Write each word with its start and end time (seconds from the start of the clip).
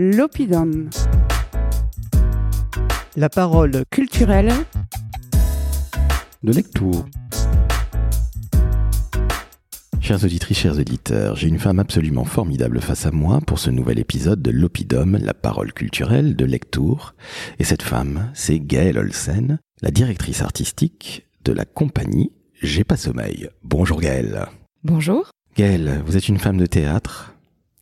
l'Opidum. 0.00 0.90
La 3.16 3.28
parole 3.28 3.82
culturelle 3.90 4.52
de 6.44 6.52
lecture. 6.52 7.04
Chères 10.00 10.22
auditrices, 10.22 10.58
chers 10.58 10.78
auditeurs, 10.78 11.34
j'ai 11.34 11.48
une 11.48 11.58
femme 11.58 11.80
absolument 11.80 12.24
formidable 12.24 12.80
face 12.80 13.06
à 13.06 13.10
moi 13.10 13.40
pour 13.44 13.58
ce 13.58 13.70
nouvel 13.70 13.98
épisode 13.98 14.40
de 14.40 14.52
l'Opidum, 14.52 15.18
la 15.20 15.34
parole 15.34 15.72
culturelle 15.72 16.36
de 16.36 16.44
Lectour. 16.44 17.16
Et 17.58 17.64
cette 17.64 17.82
femme, 17.82 18.30
c'est 18.34 18.60
Gaëlle 18.60 18.98
Olsen, 18.98 19.58
la 19.82 19.90
directrice 19.90 20.42
artistique 20.42 21.26
de 21.44 21.50
la 21.50 21.64
compagnie 21.64 22.30
J'ai 22.62 22.84
pas 22.84 22.96
sommeil. 22.96 23.48
Bonjour 23.64 24.00
Gaëlle. 24.00 24.46
Bonjour. 24.84 25.32
Gaëlle, 25.56 26.04
vous 26.06 26.16
êtes 26.16 26.28
une 26.28 26.38
femme 26.38 26.58
de 26.58 26.66
théâtre? 26.66 27.34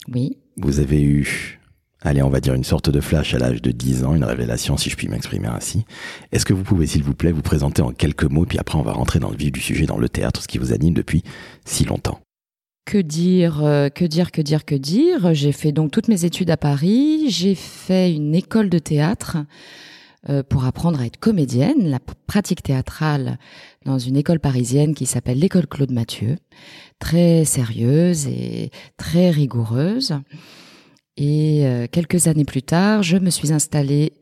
Oui. 0.08 0.38
Vous 0.56 0.80
avez 0.80 1.02
eu, 1.02 1.60
allez, 2.02 2.22
on 2.22 2.30
va 2.30 2.40
dire 2.40 2.54
une 2.54 2.64
sorte 2.64 2.90
de 2.90 3.00
flash 3.00 3.34
à 3.34 3.38
l'âge 3.38 3.62
de 3.62 3.70
10 3.70 4.04
ans, 4.04 4.14
une 4.14 4.24
révélation 4.24 4.76
si 4.76 4.90
je 4.90 4.96
puis 4.96 5.08
m'exprimer 5.08 5.48
ainsi. 5.48 5.84
Est-ce 6.32 6.46
que 6.46 6.52
vous 6.52 6.62
pouvez, 6.62 6.86
s'il 6.86 7.02
vous 7.02 7.14
plaît, 7.14 7.32
vous 7.32 7.42
présenter 7.42 7.82
en 7.82 7.92
quelques 7.92 8.24
mots, 8.24 8.46
puis 8.46 8.58
après 8.58 8.78
on 8.78 8.82
va 8.82 8.92
rentrer 8.92 9.18
dans 9.18 9.30
le 9.30 9.36
vif 9.36 9.52
du 9.52 9.60
sujet, 9.60 9.86
dans 9.86 9.98
le 9.98 10.08
théâtre, 10.08 10.42
ce 10.42 10.48
qui 10.48 10.58
vous 10.58 10.72
anime 10.72 10.94
depuis 10.94 11.22
si 11.64 11.84
longtemps? 11.84 12.20
Que 12.84 12.98
dire, 12.98 13.64
euh, 13.64 13.88
que 13.88 14.04
dire, 14.04 14.30
que 14.30 14.40
dire, 14.40 14.64
que 14.64 14.76
dire? 14.76 15.34
J'ai 15.34 15.50
fait 15.50 15.72
donc 15.72 15.90
toutes 15.90 16.06
mes 16.06 16.24
études 16.24 16.50
à 16.50 16.56
Paris. 16.56 17.30
J'ai 17.30 17.56
fait 17.56 18.14
une 18.14 18.32
école 18.32 18.70
de 18.70 18.78
théâtre 18.78 19.38
euh, 20.28 20.42
pour 20.42 20.64
apprendre 20.64 21.00
à 21.00 21.06
être 21.06 21.18
comédienne, 21.18 21.88
la 21.88 21.98
pratique 22.26 22.62
théâtrale 22.62 23.38
dans 23.84 23.98
une 23.98 24.16
école 24.16 24.40
parisienne 24.40 24.94
qui 24.94 25.06
s'appelle 25.06 25.38
l'école 25.38 25.66
Claude 25.66 25.92
Mathieu, 25.92 26.36
très 26.98 27.44
sérieuse 27.44 28.26
et 28.26 28.70
très 28.96 29.30
rigoureuse. 29.30 30.14
Et 31.16 31.66
euh, 31.66 31.86
quelques 31.90 32.26
années 32.26 32.44
plus 32.44 32.62
tard, 32.62 33.02
je 33.02 33.16
me 33.16 33.30
suis 33.30 33.52
installée 33.52 34.12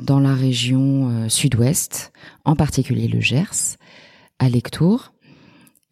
dans 0.00 0.18
la 0.18 0.34
région 0.34 1.28
sud-ouest, 1.28 2.12
en 2.44 2.56
particulier 2.56 3.06
le 3.06 3.20
Gers, 3.20 3.76
à 4.40 4.48
Lectour 4.48 5.12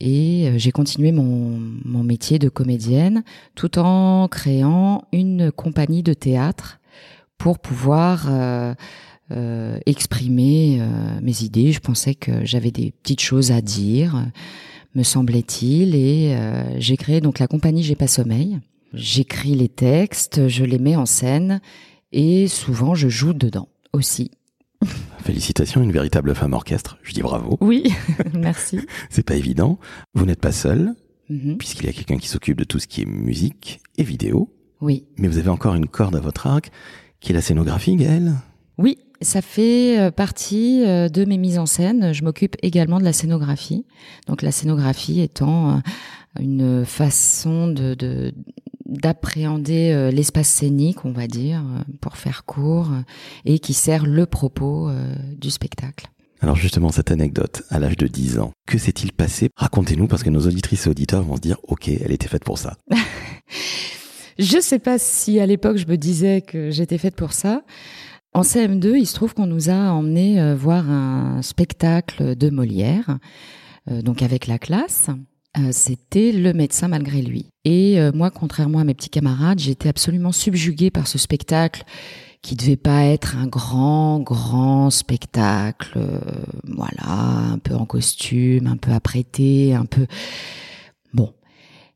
et 0.00 0.48
euh, 0.48 0.54
j'ai 0.56 0.72
continué 0.72 1.12
mon, 1.12 1.60
métier 2.02 2.38
de 2.38 2.48
comédienne 2.48 3.22
tout 3.54 3.78
en 3.78 4.26
créant 4.28 5.04
une 5.12 5.52
compagnie 5.52 6.02
de 6.02 6.14
théâtre 6.14 6.80
pour 7.38 7.58
pouvoir 7.58 8.26
euh, 8.28 8.74
euh, 9.30 9.78
exprimer 9.86 10.78
euh, 10.80 11.20
mes 11.22 11.42
idées. 11.42 11.72
Je 11.72 11.80
pensais 11.80 12.14
que 12.14 12.44
j'avais 12.44 12.70
des 12.70 12.92
petites 13.02 13.20
choses 13.20 13.52
à 13.52 13.60
dire, 13.60 14.26
me 14.94 15.02
semblait-il, 15.02 15.94
et 15.94 16.34
euh, 16.34 16.80
j'ai 16.80 16.96
créé 16.96 17.20
donc 17.20 17.38
la 17.38 17.46
compagnie 17.46 17.82
J'ai 17.82 17.94
pas 17.94 18.08
sommeil. 18.08 18.58
J'écris 18.92 19.54
les 19.54 19.68
textes, 19.68 20.48
je 20.48 20.64
les 20.64 20.78
mets 20.78 20.96
en 20.96 21.06
scène 21.06 21.60
et 22.12 22.48
souvent 22.48 22.94
je 22.94 23.08
joue 23.08 23.32
dedans 23.32 23.68
aussi. 23.92 24.30
Félicitations, 25.22 25.82
une 25.82 25.92
véritable 25.92 26.34
femme 26.34 26.54
orchestre. 26.54 26.98
Je 27.02 27.12
dis 27.12 27.20
bravo. 27.22 27.58
Oui, 27.60 27.92
merci. 28.34 28.80
C'est 29.10 29.22
pas 29.24 29.36
évident. 29.36 29.78
Vous 30.14 30.24
n'êtes 30.26 30.40
pas 30.40 30.52
seule, 30.52 30.94
Mhm. 31.28 31.58
puisqu'il 31.58 31.86
y 31.86 31.88
a 31.88 31.92
quelqu'un 31.92 32.16
qui 32.18 32.26
s'occupe 32.26 32.58
de 32.58 32.64
tout 32.64 32.80
ce 32.80 32.88
qui 32.88 33.02
est 33.02 33.06
musique 33.06 33.80
et 33.98 34.02
vidéo. 34.02 34.52
Oui, 34.80 35.04
Mais 35.18 35.28
vous 35.28 35.38
avez 35.38 35.50
encore 35.50 35.74
une 35.76 35.86
corde 35.86 36.16
à 36.16 36.20
votre 36.20 36.46
arc, 36.48 36.70
qui 37.20 37.30
est 37.30 37.34
la 37.34 37.42
scénographie, 37.42 37.94
Gaëlle. 37.96 38.32
oui, 38.78 38.98
ça 39.20 39.42
fait 39.42 40.00
euh, 40.00 40.10
partie 40.10 40.82
euh, 40.86 41.08
de 41.10 41.24
mes 41.26 41.36
mises 41.36 41.58
en 41.58 41.66
scène. 41.66 42.12
Je 42.14 42.24
m'occupe 42.24 42.56
également 42.62 42.98
de 42.98 43.04
la 43.04 43.12
scénographie. 43.12 43.84
Donc 44.26 44.40
la 44.42 44.50
scénographie 44.50 45.20
étant 45.20 45.76
euh, 45.76 45.80
une 46.40 46.84
façon 46.86 47.68
de 47.68 47.94
de- 47.94 48.32
d'appréhender 48.90 49.92
euh, 49.92 50.10
l'espace 50.10 50.48
scénique, 50.48 51.04
on 51.04 51.12
va 51.12 51.28
dire, 51.28 51.60
euh, 51.60 51.82
pour 52.00 52.16
faire 52.16 52.44
court, 52.44 52.90
euh, 52.90 53.02
et 53.44 53.58
qui 53.60 53.72
sert 53.72 54.04
le 54.04 54.26
propos 54.26 54.90
du 55.38 55.50
spectacle. 55.50 56.06
Alors 56.40 56.56
justement, 56.56 56.90
cette 56.90 57.10
anecdote, 57.10 57.62
à 57.70 57.78
l'âge 57.78 57.96
de 57.96 58.06
10 58.06 58.38
ans, 58.38 58.52
que 58.66 58.78
s'est-il 58.78 59.12
passé? 59.12 59.50
Racontez-nous, 59.56 60.06
parce 60.06 60.22
que 60.22 60.30
nos 60.30 60.46
auditrices 60.46 60.86
et 60.86 60.90
auditeurs 60.90 61.22
vont 61.22 61.36
se 61.36 61.40
dire, 61.40 61.58
ok, 61.68 61.88
elle 61.88 62.12
était 62.12 62.28
faite 62.28 62.44
pour 62.44 62.58
ça. 62.58 62.76
Je 64.38 64.58
sais 64.60 64.78
pas 64.78 64.98
si 64.98 65.38
à 65.38 65.44
l'époque 65.44 65.76
je 65.76 65.86
me 65.86 65.96
disais 65.96 66.40
que 66.40 66.70
j'étais 66.70 66.96
faite 66.96 67.14
pour 67.14 67.34
ça. 67.34 67.62
En 68.32 68.40
CM2, 68.40 68.96
il 68.96 69.06
se 69.06 69.14
trouve 69.14 69.34
qu'on 69.34 69.46
nous 69.46 69.68
a 69.68 69.92
emmené 69.92 70.54
voir 70.54 70.88
un 70.88 71.42
spectacle 71.42 72.34
de 72.36 72.48
Molière, 72.48 73.18
donc 73.86 74.22
avec 74.22 74.46
la 74.46 74.58
classe. 74.58 75.08
C'était 75.72 76.32
Le 76.32 76.54
médecin 76.54 76.88
malgré 76.88 77.20
lui. 77.20 77.49
Et 77.64 78.00
euh, 78.00 78.10
moi, 78.14 78.30
contrairement 78.30 78.78
à 78.78 78.84
mes 78.84 78.94
petits 78.94 79.10
camarades, 79.10 79.58
j'étais 79.58 79.88
absolument 79.88 80.32
subjuguée 80.32 80.90
par 80.90 81.06
ce 81.06 81.18
spectacle 81.18 81.84
qui 82.42 82.56
devait 82.56 82.76
pas 82.76 83.04
être 83.04 83.36
un 83.36 83.46
grand, 83.46 84.20
grand 84.20 84.90
spectacle, 84.90 85.92
euh, 85.96 86.20
voilà, 86.64 87.52
un 87.52 87.58
peu 87.58 87.74
en 87.74 87.84
costume, 87.84 88.66
un 88.66 88.76
peu 88.76 88.92
apprêté, 88.92 89.74
un 89.74 89.84
peu... 89.84 90.06
Bon. 91.12 91.34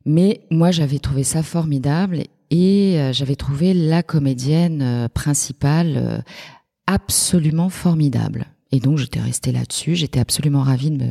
Mais 0.05 0.41
moi, 0.51 0.69
j'avais 0.69 0.99
trouvé 0.99 1.23
ça 1.23 1.41
formidable 1.41 2.23
et 2.51 2.99
euh, 2.99 3.11
j'avais 3.11 3.35
trouvé 3.35 3.73
la 3.73 4.03
comédienne 4.03 4.81
euh, 4.83 5.07
principale 5.09 6.23
absolument 6.85 7.69
formidable. 7.69 8.45
Et 8.71 8.79
donc, 8.79 8.99
j'étais 8.99 9.21
restée 9.21 9.51
là-dessus. 9.51 9.95
J'étais 9.95 10.19
absolument 10.19 10.61
ravie 10.61 10.91
de, 10.91 11.09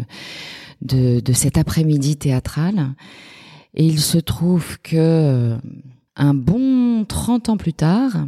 de, 0.83 1.19
de 1.19 1.33
cet 1.33 1.59
après-midi 1.59 2.17
théâtral. 2.17 2.95
Et 3.75 3.85
il 3.85 4.01
se 4.01 4.19
trouve 4.19 4.79
que 4.81 4.97
euh, 4.97 5.57
un 6.17 6.35
bon 6.35 7.05
30 7.05 7.49
ans 7.49 7.57
plus 7.57 7.73
tard, 7.73 8.27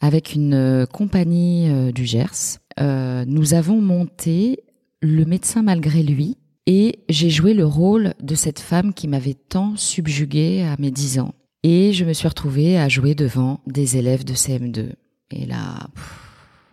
avec 0.00 0.34
une 0.34 0.54
euh, 0.54 0.86
compagnie 0.86 1.70
euh, 1.70 1.90
du 1.90 2.04
Gers, 2.04 2.58
euh, 2.80 3.24
nous 3.26 3.54
avons 3.54 3.80
monté 3.80 4.60
Le 5.00 5.24
médecin 5.24 5.62
malgré 5.62 6.02
lui, 6.02 6.36
et 6.66 7.00
j'ai 7.08 7.30
joué 7.30 7.54
le 7.54 7.66
rôle 7.66 8.14
de 8.22 8.34
cette 8.34 8.60
femme 8.60 8.94
qui 8.94 9.08
m'avait 9.08 9.34
tant 9.34 9.76
subjuguée 9.76 10.62
à 10.62 10.76
mes 10.78 10.90
10 10.90 11.20
ans. 11.20 11.34
Et 11.62 11.92
je 11.92 12.04
me 12.04 12.12
suis 12.12 12.28
retrouvée 12.28 12.78
à 12.78 12.88
jouer 12.88 13.14
devant 13.14 13.60
des 13.66 13.96
élèves 13.96 14.24
de 14.24 14.34
CM2. 14.34 14.90
Et 15.30 15.46
là, 15.46 15.88
pff, 15.94 16.20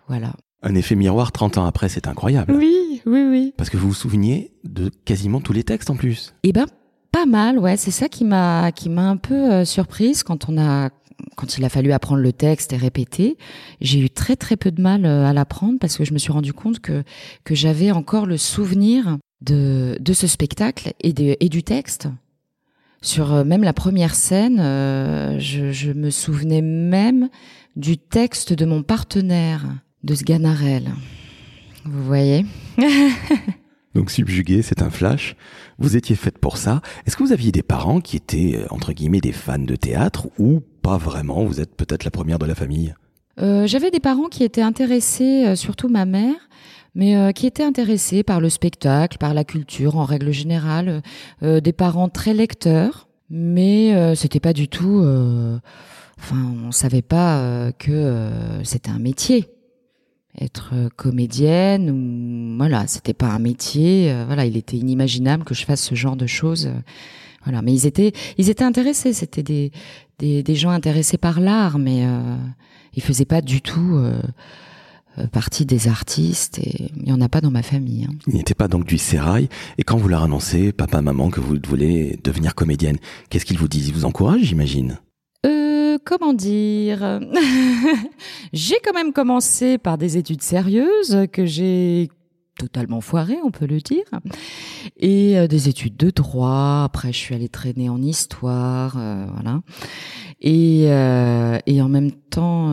voilà. 0.07 0.33
Un 0.63 0.75
effet 0.75 0.95
miroir 0.95 1.31
30 1.31 1.57
ans 1.57 1.65
après, 1.65 1.89
c'est 1.89 2.07
incroyable. 2.07 2.53
Oui, 2.53 3.01
oui, 3.05 3.23
oui. 3.29 3.53
Parce 3.57 3.69
que 3.69 3.77
vous 3.77 3.89
vous 3.89 3.93
souveniez 3.93 4.51
de 4.63 4.89
quasiment 5.05 5.41
tous 5.41 5.53
les 5.53 5.63
textes 5.63 5.89
en 5.89 5.95
plus. 5.95 6.33
Eh 6.43 6.51
ben, 6.51 6.67
pas 7.11 7.25
mal, 7.25 7.59
ouais. 7.59 7.77
C'est 7.77 7.91
ça 7.91 8.09
qui 8.09 8.23
m'a, 8.23 8.71
qui 8.71 8.89
m'a 8.89 9.09
un 9.09 9.17
peu 9.17 9.51
euh, 9.51 9.65
surprise 9.65 10.23
quand 10.23 10.49
on 10.49 10.57
a, 10.57 10.89
quand 11.35 11.57
il 11.57 11.65
a 11.65 11.69
fallu 11.69 11.91
apprendre 11.91 12.21
le 12.21 12.33
texte 12.33 12.73
et 12.73 12.77
répéter. 12.77 13.37
J'ai 13.81 13.99
eu 13.99 14.09
très 14.09 14.35
très 14.35 14.57
peu 14.57 14.71
de 14.71 14.81
mal 14.81 15.05
euh, 15.05 15.25
à 15.25 15.33
l'apprendre 15.33 15.77
parce 15.79 15.97
que 15.97 16.05
je 16.05 16.13
me 16.13 16.17
suis 16.17 16.31
rendu 16.31 16.53
compte 16.53 16.79
que 16.79 17.03
que 17.43 17.55
j'avais 17.55 17.91
encore 17.91 18.25
le 18.25 18.37
souvenir 18.37 19.17
de 19.41 19.97
de 19.99 20.13
ce 20.13 20.27
spectacle 20.27 20.93
et 21.01 21.13
de, 21.13 21.35
et 21.39 21.49
du 21.49 21.63
texte. 21.63 22.07
Sur 23.01 23.33
euh, 23.33 23.43
même 23.43 23.63
la 23.63 23.73
première 23.73 24.15
scène, 24.15 24.57
je, 25.39 25.71
je 25.71 25.91
me 25.91 26.11
souvenais 26.11 26.61
même 26.61 27.29
du 27.75 27.97
texte 27.97 28.53
de 28.53 28.65
mon 28.65 28.83
partenaire, 28.83 29.63
de 30.03 30.13
Sganarelle. 30.13 30.91
Vous 31.85 32.03
voyez? 32.03 32.45
Donc 34.01 34.09
subjugué, 34.09 34.63
c'est 34.63 34.81
un 34.81 34.89
flash. 34.89 35.35
Vous 35.77 35.95
étiez 35.95 36.15
faite 36.15 36.39
pour 36.39 36.57
ça. 36.57 36.81
Est-ce 37.05 37.15
que 37.15 37.21
vous 37.21 37.33
aviez 37.33 37.51
des 37.51 37.61
parents 37.61 38.01
qui 38.01 38.17
étaient, 38.17 38.55
euh, 38.55 38.65
entre 38.71 38.93
guillemets, 38.93 39.21
des 39.21 39.31
fans 39.31 39.59
de 39.59 39.75
théâtre 39.75 40.27
ou 40.39 40.59
pas 40.81 40.97
vraiment? 40.97 41.45
Vous 41.45 41.61
êtes 41.61 41.75
peut-être 41.75 42.03
la 42.03 42.09
première 42.09 42.39
de 42.39 42.47
la 42.47 42.55
famille 42.55 42.95
Euh, 43.39 43.67
J'avais 43.67 43.91
des 43.91 43.99
parents 43.99 44.27
qui 44.27 44.43
étaient 44.43 44.63
intéressés, 44.63 45.45
euh, 45.45 45.55
surtout 45.55 45.87
ma 45.87 46.05
mère, 46.05 46.33
mais 46.95 47.31
qui 47.35 47.45
étaient 47.45 47.61
intéressés 47.63 48.23
par 48.23 48.41
le 48.41 48.49
spectacle, 48.49 49.19
par 49.19 49.35
la 49.35 49.43
culture 49.43 49.97
en 49.97 50.05
règle 50.05 50.31
générale. 50.31 51.03
Des 51.41 51.71
parents 51.71 52.09
très 52.09 52.33
lecteurs, 52.33 53.07
mais 53.29 54.13
c'était 54.15 54.41
pas 54.41 54.51
du 54.51 54.67
tout. 54.67 54.99
Enfin, 56.19 56.53
on 56.65 56.71
savait 56.71 57.01
pas 57.01 57.71
que 57.79 58.29
c'était 58.65 58.89
un 58.89 58.99
métier. 58.99 59.47
Être 60.39 60.71
euh, 60.73 60.89
comédienne, 60.95 61.89
ou, 61.91 62.57
voilà, 62.57 62.87
c'était 62.87 63.13
pas 63.13 63.27
un 63.27 63.39
métier. 63.39 64.11
euh, 64.11 64.23
voilà, 64.25 64.45
il 64.45 64.55
était 64.55 64.77
inimaginable 64.77 65.43
que 65.43 65.53
je 65.53 65.65
fasse 65.65 65.81
ce 65.81 65.93
genre 65.95 66.15
de 66.15 66.25
choses. 66.27 66.67
euh, 66.67 66.79
voilà, 67.43 67.61
mais 67.61 67.73
ils 67.73 67.85
étaient, 67.85 68.13
ils 68.37 68.49
étaient 68.49 68.63
intéressés. 68.63 69.13
C'était 69.13 69.43
des, 69.43 69.71
des, 70.19 70.55
gens 70.55 70.69
intéressés 70.69 71.17
par 71.17 71.39
l'art, 71.39 71.79
mais 71.79 72.05
euh, 72.05 72.37
ils 72.93 73.01
faisaient 73.03 73.25
pas 73.25 73.41
du 73.41 73.61
tout 73.61 73.99
partie 75.31 75.65
des 75.65 75.87
artistes. 75.87 76.59
Et 76.59 76.91
il 76.95 77.09
y 77.09 77.11
en 77.11 77.19
a 77.19 77.29
pas 77.29 77.41
dans 77.41 77.49
ma 77.51 77.63
famille. 77.63 78.05
hein. 78.05 78.13
Il 78.27 78.35
n'était 78.35 78.53
pas 78.53 78.67
donc 78.67 78.85
du 78.85 78.97
sérail. 78.99 79.49
Et 79.79 79.83
quand 79.83 79.97
vous 79.97 80.07
leur 80.07 80.21
annoncez, 80.23 80.71
papa, 80.71 81.01
maman, 81.01 81.29
que 81.31 81.39
vous 81.39 81.57
voulez 81.67 82.19
devenir 82.23 82.53
comédienne, 82.53 82.97
qu'est-ce 83.29 83.45
qu'ils 83.45 83.57
vous 83.57 83.67
disent? 83.67 83.87
Ils 83.89 83.93
vous 83.95 84.05
encouragent, 84.05 84.43
j'imagine? 84.43 84.99
Comment 86.05 86.33
dire 86.33 87.19
J'ai 88.53 88.75
quand 88.83 88.93
même 88.93 89.13
commencé 89.13 89.77
par 89.77 89.97
des 89.97 90.17
études 90.17 90.41
sérieuses 90.41 91.27
que 91.31 91.45
j'ai 91.45 92.09
totalement 92.61 93.01
foirées, 93.01 93.39
on 93.43 93.51
peut 93.51 93.65
le 93.65 93.79
dire, 93.79 94.03
et 94.97 95.37
euh, 95.37 95.47
des 95.47 95.67
études 95.67 95.97
de 95.97 96.11
droit. 96.11 96.83
Après, 96.85 97.11
je 97.11 97.17
suis 97.17 97.33
allée 97.33 97.49
traîner 97.49 97.89
en 97.89 98.01
histoire, 98.01 98.95
euh, 98.97 99.25
voilà. 99.33 99.61
Et, 100.41 100.85
euh, 100.87 101.57
et 101.65 101.81
en 101.81 101.89
même 101.89 102.11
temps 102.11 102.71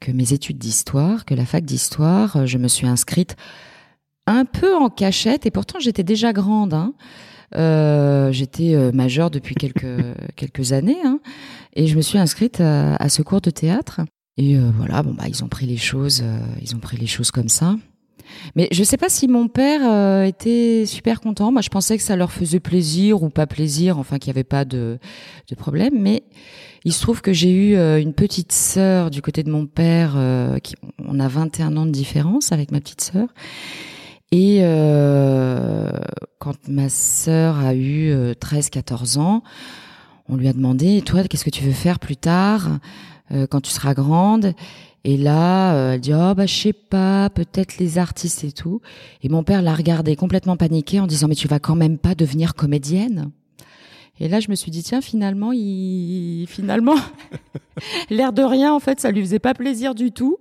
que 0.00 0.10
mes 0.10 0.32
études 0.32 0.58
d'histoire, 0.58 1.26
que 1.26 1.34
la 1.34 1.44
fac 1.44 1.64
d'histoire, 1.64 2.46
je 2.46 2.56
me 2.56 2.68
suis 2.68 2.86
inscrite 2.86 3.36
un 4.26 4.44
peu 4.46 4.74
en 4.74 4.88
cachette 4.88 5.44
et 5.44 5.50
pourtant 5.50 5.78
j'étais 5.80 6.02
déjà 6.02 6.32
grande. 6.32 6.72
Hein. 6.72 6.94
J'étais 8.32 8.74
majeure 8.92 9.30
depuis 9.30 9.54
quelques 9.54 10.02
quelques 10.36 10.72
années 10.72 10.96
hein, 11.04 11.20
et 11.78 11.86
je 11.86 11.96
me 11.96 12.02
suis 12.02 12.18
inscrite 12.18 12.60
à, 12.60 12.96
à, 12.96 13.08
ce 13.08 13.22
cours 13.22 13.40
de 13.40 13.50
théâtre. 13.50 14.02
Et 14.36 14.56
euh, 14.56 14.70
voilà, 14.76 15.02
bon 15.02 15.14
bah 15.14 15.24
ils 15.26 15.42
ont 15.42 15.48
pris 15.48 15.66
les 15.66 15.78
choses, 15.78 16.20
euh, 16.22 16.38
ils 16.60 16.76
ont 16.76 16.78
pris 16.78 16.96
les 16.96 17.06
choses 17.06 17.30
comme 17.30 17.48
ça. 17.48 17.74
Mais 18.54 18.68
je 18.72 18.82
sais 18.84 18.96
pas 18.96 19.08
si 19.08 19.28
mon 19.28 19.48
père 19.48 19.80
euh, 19.84 20.24
était 20.24 20.84
super 20.86 21.20
content. 21.20 21.52
Moi, 21.52 21.62
je 21.62 21.68
pensais 21.68 21.96
que 21.96 22.02
ça 22.02 22.16
leur 22.16 22.32
faisait 22.32 22.60
plaisir 22.60 23.22
ou 23.22 23.30
pas 23.30 23.46
plaisir, 23.46 23.98
enfin 23.98 24.18
qu'il 24.18 24.30
n'y 24.30 24.36
avait 24.36 24.44
pas 24.44 24.64
de, 24.64 24.98
de 25.48 25.54
problème. 25.54 25.94
Mais 25.98 26.22
il 26.84 26.92
se 26.92 27.00
trouve 27.00 27.20
que 27.20 27.32
j'ai 27.32 27.50
eu 27.50 27.76
euh, 27.76 28.00
une 28.00 28.14
petite 28.14 28.52
sœur 28.52 29.10
du 29.10 29.22
côté 29.22 29.42
de 29.42 29.50
mon 29.50 29.66
père. 29.66 30.14
Euh, 30.16 30.58
qui, 30.58 30.74
on 30.98 31.20
a 31.20 31.28
21 31.28 31.76
ans 31.76 31.86
de 31.86 31.90
différence 31.90 32.52
avec 32.52 32.70
ma 32.70 32.80
petite 32.80 33.00
sœur. 33.00 33.28
Et 34.30 34.60
quand 36.38 36.68
ma 36.68 36.90
sœur 36.90 37.58
a 37.60 37.74
eu 37.74 38.12
13-14 38.12 39.18
ans, 39.18 39.42
on 40.28 40.36
lui 40.36 40.48
a 40.48 40.52
demandé, 40.52 41.02
toi, 41.02 41.24
qu'est-ce 41.24 41.44
que 41.44 41.50
tu 41.50 41.64
veux 41.64 41.72
faire 41.72 41.98
plus 41.98 42.16
tard 42.16 42.78
quand 43.50 43.60
tu 43.60 43.70
seras 43.70 43.92
grande? 43.92 44.54
Et 45.04 45.16
là, 45.16 45.74
euh, 45.74 45.92
elle 45.94 46.00
dit 46.00 46.12
oh 46.12 46.34
bah 46.34 46.46
je 46.46 46.54
sais 46.54 46.72
pas, 46.72 47.30
peut-être 47.30 47.78
les 47.78 47.98
artistes 47.98 48.44
et 48.44 48.52
tout. 48.52 48.80
Et 49.22 49.28
mon 49.28 49.42
père 49.42 49.62
l'a 49.62 49.74
regardée 49.74 50.16
complètement 50.16 50.56
paniquée 50.56 51.00
en 51.00 51.06
disant 51.06 51.28
mais 51.28 51.34
tu 51.34 51.48
vas 51.48 51.60
quand 51.60 51.76
même 51.76 51.98
pas 51.98 52.14
devenir 52.14 52.54
comédienne? 52.54 53.30
Et 54.20 54.28
là, 54.28 54.40
je 54.40 54.50
me 54.50 54.56
suis 54.56 54.70
dit 54.72 54.82
tiens 54.82 55.00
finalement, 55.00 55.52
il 55.52 56.46
finalement 56.48 56.96
l'air 58.10 58.32
de 58.32 58.42
rien 58.42 58.74
en 58.74 58.80
fait, 58.80 59.00
ça 59.00 59.10
lui 59.12 59.22
faisait 59.22 59.38
pas 59.38 59.54
plaisir 59.54 59.94
du 59.94 60.10
tout. 60.10 60.38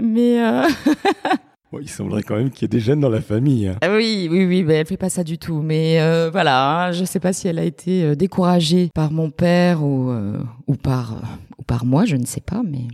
Mais 0.00 0.40
euh... 0.44 0.68
il 1.80 1.88
semblerait 1.88 2.22
quand 2.22 2.36
même 2.36 2.50
qu'il 2.50 2.62
y 2.62 2.64
ait 2.66 2.68
des 2.68 2.80
jeunes 2.80 3.00
dans 3.00 3.08
la 3.08 3.20
famille. 3.20 3.68
Hein. 3.68 3.76
Ah 3.82 3.94
oui, 3.94 4.28
oui, 4.30 4.44
oui, 4.44 4.62
mais 4.62 4.74
elle 4.74 4.86
fait 4.86 4.96
pas 4.96 5.10
ça 5.10 5.24
du 5.24 5.38
tout. 5.38 5.62
Mais 5.62 6.00
euh, 6.00 6.30
voilà, 6.30 6.86
hein, 6.86 6.92
je 6.92 7.04
sais 7.04 7.20
pas 7.20 7.32
si 7.32 7.48
elle 7.48 7.58
a 7.58 7.64
été 7.64 8.04
euh, 8.04 8.14
découragée 8.14 8.90
par 8.94 9.10
mon 9.10 9.30
père 9.30 9.82
ou 9.82 10.10
euh, 10.10 10.38
ou 10.66 10.74
par 10.74 11.20
ou 11.58 11.62
par 11.62 11.84
moi, 11.84 12.04
je 12.04 12.16
ne 12.16 12.26
sais 12.26 12.40
pas, 12.40 12.62
mais. 12.64 12.86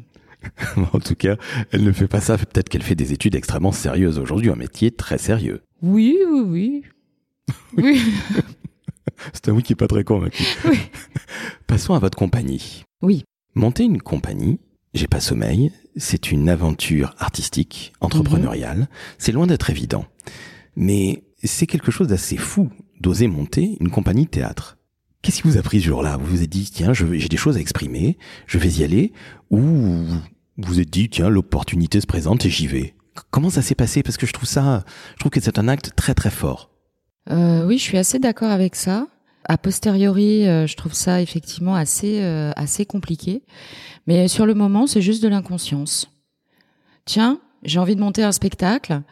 en 0.94 1.00
tout 1.00 1.14
cas, 1.14 1.36
elle 1.70 1.84
ne 1.84 1.92
fait 1.92 2.08
pas 2.08 2.20
ça. 2.20 2.38
Peut-être 2.38 2.68
qu'elle 2.68 2.82
fait 2.82 2.94
des 2.94 3.12
études 3.12 3.34
extrêmement 3.34 3.72
sérieuses 3.72 4.18
aujourd'hui, 4.18 4.50
un 4.50 4.56
métier 4.56 4.90
très 4.90 5.18
sérieux. 5.18 5.62
Oui, 5.82 6.18
oui, 6.30 6.42
oui. 6.46 6.82
oui. 7.76 8.00
C'est 9.34 9.48
un 9.50 9.52
oui 9.52 9.62
qui 9.62 9.74
est 9.74 9.76
pas 9.76 9.88
très 9.88 10.04
convaincu. 10.04 10.44
Oui. 10.64 10.78
Passons 11.66 11.94
à 11.94 11.98
votre 11.98 12.16
compagnie. 12.16 12.84
Oui. 13.02 13.24
Monter 13.54 13.84
une 13.84 14.00
compagnie, 14.00 14.60
j'ai 14.94 15.06
pas 15.06 15.20
sommeil, 15.20 15.72
c'est 15.96 16.32
une 16.32 16.48
aventure 16.48 17.14
artistique, 17.18 17.92
entrepreneuriale. 18.00 18.80
Mm-hmm. 18.80 19.14
C'est 19.18 19.32
loin 19.32 19.46
d'être 19.46 19.70
évident. 19.70 20.06
Mais 20.76 21.24
c'est 21.42 21.66
quelque 21.66 21.90
chose 21.90 22.08
d'assez 22.08 22.36
fou 22.36 22.70
d'oser 23.00 23.28
monter 23.28 23.76
une 23.80 23.90
compagnie 23.90 24.24
de 24.24 24.30
théâtre. 24.30 24.76
Qu'est-ce 25.22 25.42
qui 25.42 25.48
vous 25.48 25.58
a 25.58 25.62
pris 25.62 25.80
ce 25.80 25.86
jour-là? 25.86 26.16
Vous 26.16 26.26
vous 26.26 26.42
êtes 26.42 26.50
dit, 26.50 26.70
tiens, 26.72 26.92
j'ai 26.92 27.28
des 27.28 27.36
choses 27.36 27.56
à 27.56 27.60
exprimer, 27.60 28.18
je 28.46 28.58
vais 28.58 28.70
y 28.70 28.84
aller, 28.84 29.12
ou 29.50 29.58
vous 29.58 30.20
vous 30.58 30.80
êtes 30.80 30.90
dit, 30.90 31.08
tiens, 31.08 31.28
l'opportunité 31.28 32.00
se 32.00 32.06
présente 32.06 32.44
et 32.46 32.50
j'y 32.50 32.66
vais? 32.66 32.94
Comment 33.30 33.50
ça 33.50 33.62
s'est 33.62 33.74
passé? 33.74 34.02
Parce 34.02 34.16
que 34.16 34.26
je 34.26 34.32
trouve 34.32 34.48
ça, 34.48 34.84
je 35.14 35.20
trouve 35.20 35.30
que 35.30 35.40
c'est 35.40 35.58
un 35.58 35.68
acte 35.68 35.92
très 35.94 36.14
très 36.14 36.30
fort. 36.30 36.70
Euh, 37.30 37.66
oui, 37.66 37.78
je 37.78 37.82
suis 37.82 37.98
assez 37.98 38.18
d'accord 38.18 38.50
avec 38.50 38.76
ça. 38.76 39.08
A 39.44 39.58
posteriori, 39.58 40.46
euh, 40.46 40.66
je 40.66 40.76
trouve 40.76 40.94
ça 40.94 41.22
effectivement 41.22 41.74
assez 41.74 42.20
euh, 42.22 42.52
assez 42.56 42.86
compliqué. 42.86 43.42
Mais 44.06 44.28
sur 44.28 44.46
le 44.46 44.54
moment, 44.54 44.86
c'est 44.86 45.02
juste 45.02 45.22
de 45.22 45.28
l'inconscience. 45.28 46.10
Tiens, 47.04 47.40
j'ai 47.62 47.78
envie 47.78 47.96
de 47.96 48.00
monter 48.00 48.22
un 48.22 48.32
spectacle 48.32 49.02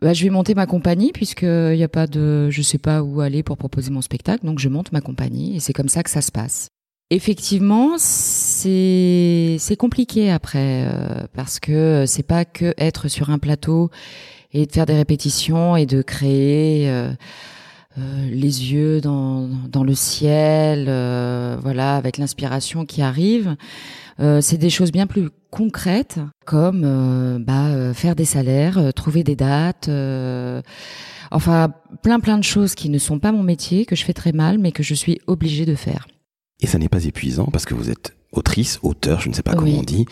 bah, 0.00 0.12
je 0.12 0.24
vais 0.24 0.30
monter 0.30 0.54
ma 0.54 0.66
compagnie 0.66 1.12
puisque 1.12 1.42
il 1.42 1.76
n'y 1.76 1.82
a 1.82 1.88
pas 1.88 2.06
de, 2.06 2.50
je 2.50 2.62
sais 2.62 2.78
pas 2.78 3.02
où 3.02 3.20
aller 3.20 3.42
pour 3.42 3.56
proposer 3.56 3.90
mon 3.90 4.02
spectacle, 4.02 4.44
donc 4.44 4.58
je 4.58 4.68
monte 4.68 4.92
ma 4.92 5.00
compagnie 5.00 5.56
et 5.56 5.60
c'est 5.60 5.72
comme 5.72 5.88
ça 5.88 6.02
que 6.02 6.10
ça 6.10 6.20
se 6.20 6.30
passe. 6.30 6.68
Effectivement, 7.10 7.94
c'est 7.98 9.56
c'est 9.60 9.76
compliqué 9.76 10.30
après 10.30 10.86
euh, 10.86 11.26
parce 11.34 11.60
que 11.60 12.04
c'est 12.06 12.24
pas 12.24 12.44
que 12.44 12.74
être 12.78 13.08
sur 13.08 13.30
un 13.30 13.38
plateau 13.38 13.90
et 14.52 14.66
de 14.66 14.72
faire 14.72 14.86
des 14.86 14.96
répétitions 14.96 15.76
et 15.76 15.86
de 15.86 16.02
créer 16.02 16.90
euh, 16.90 17.12
euh, 17.98 18.28
les 18.30 18.72
yeux 18.72 19.00
dans 19.00 19.48
dans 19.70 19.84
le 19.84 19.94
ciel, 19.94 20.86
euh, 20.88 21.56
voilà, 21.62 21.96
avec 21.96 22.18
l'inspiration 22.18 22.84
qui 22.84 23.02
arrive. 23.02 23.56
Euh, 24.18 24.40
c'est 24.40 24.56
des 24.56 24.70
choses 24.70 24.92
bien 24.92 25.06
plus 25.06 25.28
concrètes 25.50 26.18
comme 26.46 26.82
euh, 26.84 27.38
bah, 27.38 27.66
euh, 27.66 27.92
faire 27.92 28.16
des 28.16 28.24
salaires, 28.24 28.92
trouver 28.94 29.22
des 29.22 29.36
dates, 29.36 29.90
enfin 31.30 31.72
plein 32.02 32.20
plein 32.20 32.38
de 32.38 32.44
choses 32.44 32.74
qui 32.74 32.88
ne 32.88 32.98
sont 32.98 33.18
pas 33.18 33.32
mon 33.32 33.42
métier, 33.42 33.84
que 33.84 33.96
je 33.96 34.04
fais 34.04 34.14
très 34.14 34.32
mal, 34.32 34.58
mais 34.58 34.72
que 34.72 34.82
je 34.82 34.94
suis 34.94 35.20
obligée 35.26 35.66
de 35.66 35.74
faire. 35.74 36.06
Et 36.60 36.66
ça 36.66 36.78
n'est 36.78 36.88
pas 36.88 37.04
épuisant 37.04 37.46
parce 37.46 37.66
que 37.66 37.74
vous 37.74 37.90
êtes 37.90 38.15
autrice, 38.36 38.78
auteur, 38.82 39.20
je 39.20 39.28
ne 39.28 39.34
sais 39.34 39.42
pas 39.42 39.54
comment 39.54 39.78
on 39.78 39.82
dit, 39.82 40.06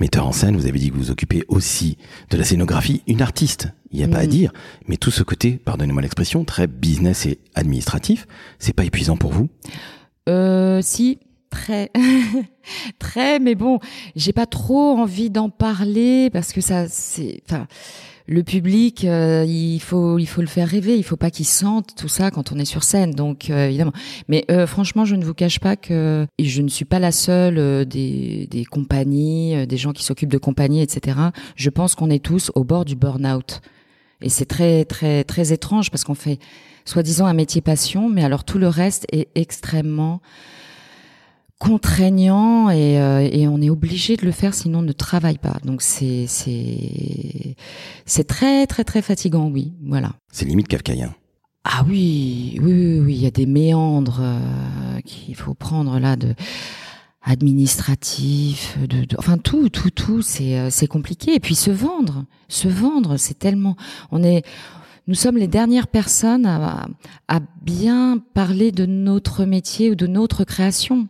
metteur 0.00 0.26
en 0.26 0.32
scène, 0.32 0.56
vous 0.56 0.66
avez 0.66 0.78
dit 0.78 0.90
que 0.90 0.94
vous 0.94 1.02
vous 1.02 1.10
occupez 1.10 1.44
aussi 1.48 1.98
de 2.30 2.36
la 2.36 2.44
scénographie, 2.44 3.02
une 3.06 3.22
artiste, 3.22 3.68
il 3.90 3.98
n'y 3.98 4.04
a 4.04 4.08
mmh. 4.08 4.10
pas 4.10 4.18
à 4.18 4.26
dire, 4.26 4.52
mais 4.88 4.96
tout 4.96 5.10
ce 5.10 5.22
côté, 5.22 5.52
pardonnez-moi 5.52 6.02
l'expression, 6.02 6.44
très 6.44 6.66
business 6.66 7.26
et 7.26 7.38
administratif, 7.54 8.26
c'est 8.58 8.72
pas 8.72 8.84
épuisant 8.84 9.16
pour 9.16 9.32
vous? 9.32 9.48
Euh, 10.28 10.80
Si, 10.82 11.18
très 11.54 11.90
très 12.98 13.38
mais 13.38 13.54
bon 13.54 13.78
j'ai 14.16 14.32
pas 14.32 14.46
trop 14.46 14.98
envie 14.98 15.30
d'en 15.30 15.50
parler 15.50 16.28
parce 16.30 16.52
que 16.52 16.60
ça 16.60 16.88
c'est 16.88 17.42
enfin 17.48 17.68
le 18.26 18.42
public 18.42 19.04
euh, 19.04 19.44
il 19.46 19.80
faut 19.80 20.18
il 20.18 20.26
faut 20.26 20.40
le 20.40 20.46
faire 20.46 20.68
rêver. 20.68 20.96
Il 20.96 21.04
faut 21.04 21.16
pas 21.16 21.30
qu'il 21.30 21.46
sente 21.46 21.94
tout 21.96 22.08
ça 22.08 22.30
quand 22.30 22.52
on 22.52 22.58
est 22.58 22.64
sur 22.64 22.82
scène. 22.82 23.12
Donc 23.12 23.50
euh, 23.50 23.66
évidemment. 23.66 23.92
Mais 24.28 24.44
euh, 24.50 24.66
franchement 24.66 25.04
je 25.04 25.16
ne 25.16 25.24
vous 25.24 25.34
cache 25.34 25.60
pas 25.60 25.76
que 25.76 26.26
et 26.38 26.44
je 26.44 26.62
ne 26.62 26.68
suis 26.68 26.84
pas 26.84 26.98
la 26.98 27.12
seule 27.12 27.58
euh, 27.58 27.84
des 27.84 28.46
des 28.50 28.64
compagnies 28.64 29.56
euh, 29.56 29.66
des 29.66 29.76
gens 29.76 29.92
qui 29.92 30.04
s'occupent 30.04 30.32
de 30.32 30.38
compagnies 30.38 30.82
etc 30.82 31.18
je 31.56 31.70
pense 31.70 31.94
qu'on 31.94 32.10
est 32.10 32.24
tous 32.24 32.50
au 32.54 32.64
bord 32.64 32.84
du 32.84 32.96
burn-out. 32.96 33.60
Et 34.22 34.30
c'est 34.30 34.46
très 34.46 34.84
très 34.84 35.24
très 35.24 35.52
étrange 35.52 35.90
parce 35.90 36.04
qu'on 36.04 36.14
fait 36.14 36.38
soi-disant 36.86 37.26
un 37.26 37.34
métier 37.34 37.60
passion 37.60 38.08
mais 38.08 38.24
alors 38.24 38.44
tout 38.44 38.58
le 38.58 38.68
reste 38.68 39.06
est 39.12 39.28
extrêmement 39.34 40.22
contraignant 41.64 42.68
et, 42.68 43.00
euh, 43.00 43.28
et, 43.32 43.48
on 43.48 43.60
est 43.62 43.70
obligé 43.70 44.16
de 44.16 44.26
le 44.26 44.32
faire 44.32 44.52
sinon 44.52 44.80
on 44.80 44.82
ne 44.82 44.92
travaille 44.92 45.38
pas. 45.38 45.56
Donc 45.64 45.80
c'est 45.80 46.26
c'est 46.26 47.56
c'est 48.04 48.24
très 48.24 48.66
très 48.66 48.84
très 48.84 49.00
fatigant, 49.00 49.48
oui, 49.48 49.72
voilà. 49.82 50.12
C'est 50.30 50.44
limite 50.44 50.68
kafkaïen. 50.68 51.14
Ah 51.64 51.82
oui, 51.88 52.58
oui, 52.62 53.00
oui, 53.00 53.14
il 53.14 53.22
y 53.22 53.26
a 53.26 53.30
des 53.30 53.46
méandres 53.46 54.20
euh, 54.20 55.00
qu'il 55.06 55.34
faut 55.34 55.54
prendre 55.54 55.98
là 55.98 56.16
de 56.16 56.34
administratif, 57.22 58.76
de, 58.80 59.06
de, 59.06 59.16
enfin 59.18 59.38
tout, 59.38 59.70
tout, 59.70 59.88
tout, 59.88 60.20
c'est 60.20 60.58
euh, 60.58 60.68
c'est 60.70 60.86
compliqué. 60.86 61.34
Et 61.34 61.40
puis 61.40 61.54
se 61.54 61.70
vendre, 61.70 62.26
se 62.48 62.68
vendre, 62.68 63.16
c'est 63.16 63.38
tellement, 63.38 63.76
on 64.10 64.22
est 64.22 64.44
nous 65.06 65.14
sommes 65.14 65.36
les 65.36 65.48
dernières 65.48 65.88
personnes 65.88 66.46
à, 66.46 66.86
à 67.28 67.40
bien 67.62 68.18
parler 68.32 68.72
de 68.72 68.86
notre 68.86 69.44
métier 69.44 69.90
ou 69.90 69.94
de 69.94 70.06
notre 70.06 70.44
création. 70.44 71.08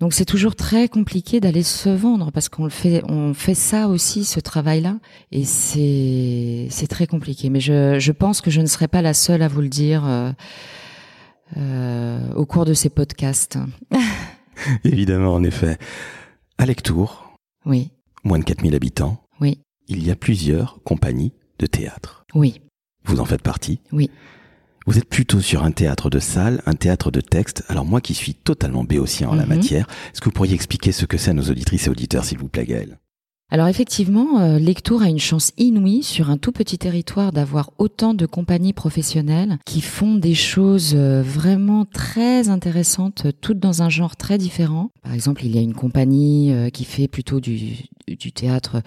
Donc 0.00 0.14
c'est 0.14 0.24
toujours 0.24 0.54
très 0.54 0.88
compliqué 0.88 1.40
d'aller 1.40 1.64
se 1.64 1.88
vendre 1.88 2.30
parce 2.30 2.48
qu'on 2.48 2.64
le 2.64 2.70
fait, 2.70 3.02
on 3.08 3.34
fait 3.34 3.54
ça 3.54 3.88
aussi, 3.88 4.24
ce 4.24 4.38
travail-là, 4.38 4.98
et 5.32 5.44
c'est 5.44 6.68
c'est 6.70 6.86
très 6.86 7.06
compliqué. 7.06 7.50
Mais 7.50 7.60
je, 7.60 7.98
je 7.98 8.12
pense 8.12 8.40
que 8.40 8.50
je 8.50 8.60
ne 8.60 8.66
serai 8.66 8.86
pas 8.86 9.02
la 9.02 9.14
seule 9.14 9.42
à 9.42 9.48
vous 9.48 9.60
le 9.60 9.68
dire 9.68 10.06
euh, 10.06 10.30
euh, 11.56 12.32
au 12.34 12.46
cours 12.46 12.64
de 12.64 12.74
ces 12.74 12.90
podcasts. 12.90 13.58
Évidemment, 14.84 15.34
en 15.34 15.42
effet. 15.42 15.78
À 16.58 16.66
Lectour, 16.66 17.32
oui, 17.66 17.90
moins 18.24 18.38
de 18.38 18.44
4000 18.44 18.74
habitants, 18.74 19.22
oui, 19.40 19.60
il 19.88 20.04
y 20.04 20.10
a 20.10 20.16
plusieurs 20.16 20.80
compagnies 20.84 21.32
de 21.58 21.66
théâtre. 21.66 22.24
Oui. 22.34 22.60
Vous 23.04 23.20
en 23.20 23.24
faites 23.24 23.42
partie. 23.42 23.80
Oui. 23.92 24.10
Vous 24.88 24.96
êtes 24.96 25.04
plutôt 25.10 25.42
sur 25.42 25.64
un 25.64 25.70
théâtre 25.70 26.08
de 26.08 26.18
salle, 26.18 26.62
un 26.64 26.72
théâtre 26.72 27.10
de 27.10 27.20
texte. 27.20 27.62
Alors 27.68 27.84
moi 27.84 28.00
qui 28.00 28.14
suis 28.14 28.32
totalement 28.32 28.84
béotien 28.84 29.28
en 29.28 29.34
la 29.34 29.42
Mhm. 29.42 29.48
matière, 29.50 29.86
est-ce 30.10 30.22
que 30.22 30.24
vous 30.24 30.30
pourriez 30.32 30.54
expliquer 30.54 30.92
ce 30.92 31.04
que 31.04 31.18
c'est 31.18 31.32
à 31.32 31.34
nos 31.34 31.42
auditrices 31.42 31.88
et 31.88 31.90
auditeurs, 31.90 32.24
s'il 32.24 32.38
vous 32.38 32.48
plaît, 32.48 32.64
Gaëlle? 32.64 32.98
Alors 33.50 33.68
effectivement, 33.68 34.40
euh, 34.40 34.58
Lectour 34.58 35.02
a 35.02 35.10
une 35.10 35.18
chance 35.18 35.52
inouïe 35.58 36.02
sur 36.02 36.30
un 36.30 36.38
tout 36.38 36.52
petit 36.52 36.78
territoire 36.78 37.32
d'avoir 37.32 37.70
autant 37.76 38.14
de 38.14 38.24
compagnies 38.24 38.72
professionnelles 38.72 39.58
qui 39.66 39.82
font 39.82 40.14
des 40.14 40.34
choses 40.34 40.94
euh, 40.94 41.22
vraiment 41.22 41.84
très 41.84 42.48
intéressantes, 42.48 43.26
toutes 43.42 43.58
dans 43.58 43.82
un 43.82 43.90
genre 43.90 44.16
très 44.16 44.38
différent. 44.38 44.90
Par 45.02 45.12
exemple, 45.12 45.44
il 45.44 45.54
y 45.54 45.58
a 45.58 45.62
une 45.62 45.74
compagnie 45.74 46.50
euh, 46.52 46.70
qui 46.70 46.84
fait 46.84 47.08
plutôt 47.08 47.40
du, 47.40 47.76
du 48.16 48.32
théâtre 48.32 48.82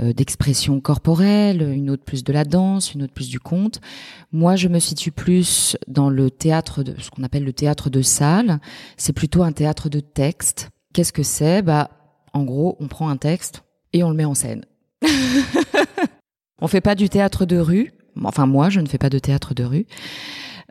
euh, 0.00 0.12
d'expression 0.12 0.80
corporelle, 0.80 1.62
une 1.62 1.90
autre 1.90 2.04
plus 2.04 2.24
de 2.24 2.32
la 2.32 2.44
danse, 2.44 2.94
une 2.94 3.02
autre 3.02 3.14
plus 3.14 3.28
du 3.28 3.40
conte. 3.40 3.80
Moi, 4.32 4.56
je 4.56 4.68
me 4.68 4.78
situe 4.78 5.12
plus 5.12 5.76
dans 5.88 6.10
le 6.10 6.30
théâtre 6.30 6.82
de 6.82 6.94
ce 7.00 7.10
qu'on 7.10 7.22
appelle 7.22 7.44
le 7.44 7.52
théâtre 7.52 7.90
de 7.90 8.02
salle. 8.02 8.60
C'est 8.96 9.12
plutôt 9.12 9.42
un 9.42 9.52
théâtre 9.52 9.88
de 9.88 10.00
texte 10.00 10.70
Qu'est-ce 10.96 11.12
que 11.12 11.22
c'est? 11.22 11.60
Bah, 11.60 11.90
en 12.32 12.44
gros, 12.44 12.78
on 12.80 12.88
prend 12.88 13.10
un 13.10 13.18
texte 13.18 13.64
et 13.92 14.02
on 14.02 14.08
le 14.08 14.16
met 14.16 14.24
en 14.24 14.32
scène. 14.32 14.64
on 16.62 16.68
fait 16.68 16.80
pas 16.80 16.94
du 16.94 17.10
théâtre 17.10 17.44
de 17.44 17.58
rue. 17.58 17.92
Enfin, 18.24 18.46
moi, 18.46 18.70
je 18.70 18.80
ne 18.80 18.86
fais 18.86 18.96
pas 18.96 19.10
de 19.10 19.18
théâtre 19.18 19.52
de 19.52 19.62
rue. 19.62 19.86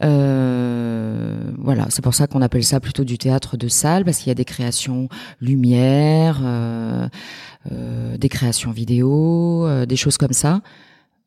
Euh, 0.04 1.52
voilà, 1.60 1.86
c'est 1.90 2.02
pour 2.02 2.16
ça 2.16 2.26
qu'on 2.26 2.42
appelle 2.42 2.64
ça 2.64 2.80
plutôt 2.80 3.04
du 3.04 3.20
théâtre 3.20 3.56
de 3.56 3.68
salle 3.68 4.04
parce 4.04 4.18
qu'il 4.18 4.30
y 4.30 4.32
a 4.32 4.36
des 4.36 4.46
créations 4.46 5.10
lumière, 5.42 6.40
euh, 6.44 7.08
euh, 7.72 7.85
des 8.18 8.30
créations 8.30 8.72
vidéo, 8.72 9.66
euh, 9.68 9.86
des 9.86 9.96
choses 9.96 10.18
comme 10.18 10.34
ça 10.34 10.62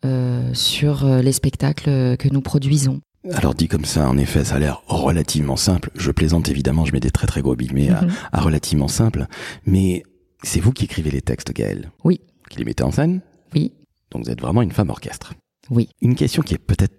euh, 0.04 0.52
sur 0.54 1.04
euh, 1.04 1.22
les 1.22 1.32
spectacles 1.32 2.16
que 2.16 2.28
nous 2.32 2.40
produisons. 2.40 3.00
Alors 3.32 3.54
dit 3.54 3.68
comme 3.68 3.84
ça, 3.84 4.08
en 4.08 4.16
effet, 4.16 4.44
ça 4.44 4.54
a 4.54 4.58
l'air 4.58 4.82
relativement 4.86 5.56
simple. 5.56 5.90
Je 5.96 6.10
plaisante 6.10 6.48
évidemment, 6.48 6.84
je 6.84 6.92
mets 6.92 7.00
des 7.00 7.10
très 7.10 7.26
très 7.26 7.42
gros 7.42 7.56
guillemets 7.56 7.90
à, 7.90 8.02
Mhm. 8.02 8.10
à 8.32 8.40
relativement 8.40 8.88
simple. 8.88 9.26
Mais 9.66 10.02
c'est 10.42 10.60
vous 10.60 10.72
qui 10.72 10.84
écrivez 10.84 11.10
les 11.10 11.20
textes, 11.20 11.52
Gaëlle 11.52 11.90
Oui. 12.04 12.20
Qui 12.48 12.58
les 12.58 12.64
mettez 12.64 12.84
en 12.84 12.92
scène 12.92 13.20
Oui. 13.54 13.72
Donc 14.10 14.24
vous 14.24 14.30
êtes 14.30 14.40
vraiment 14.40 14.62
une 14.62 14.70
femme 14.72 14.88
orchestre. 14.90 15.34
Oui. 15.68 15.88
Une 16.00 16.14
question 16.14 16.42
qui 16.42 16.54
est 16.54 16.58
peut-être 16.58 16.94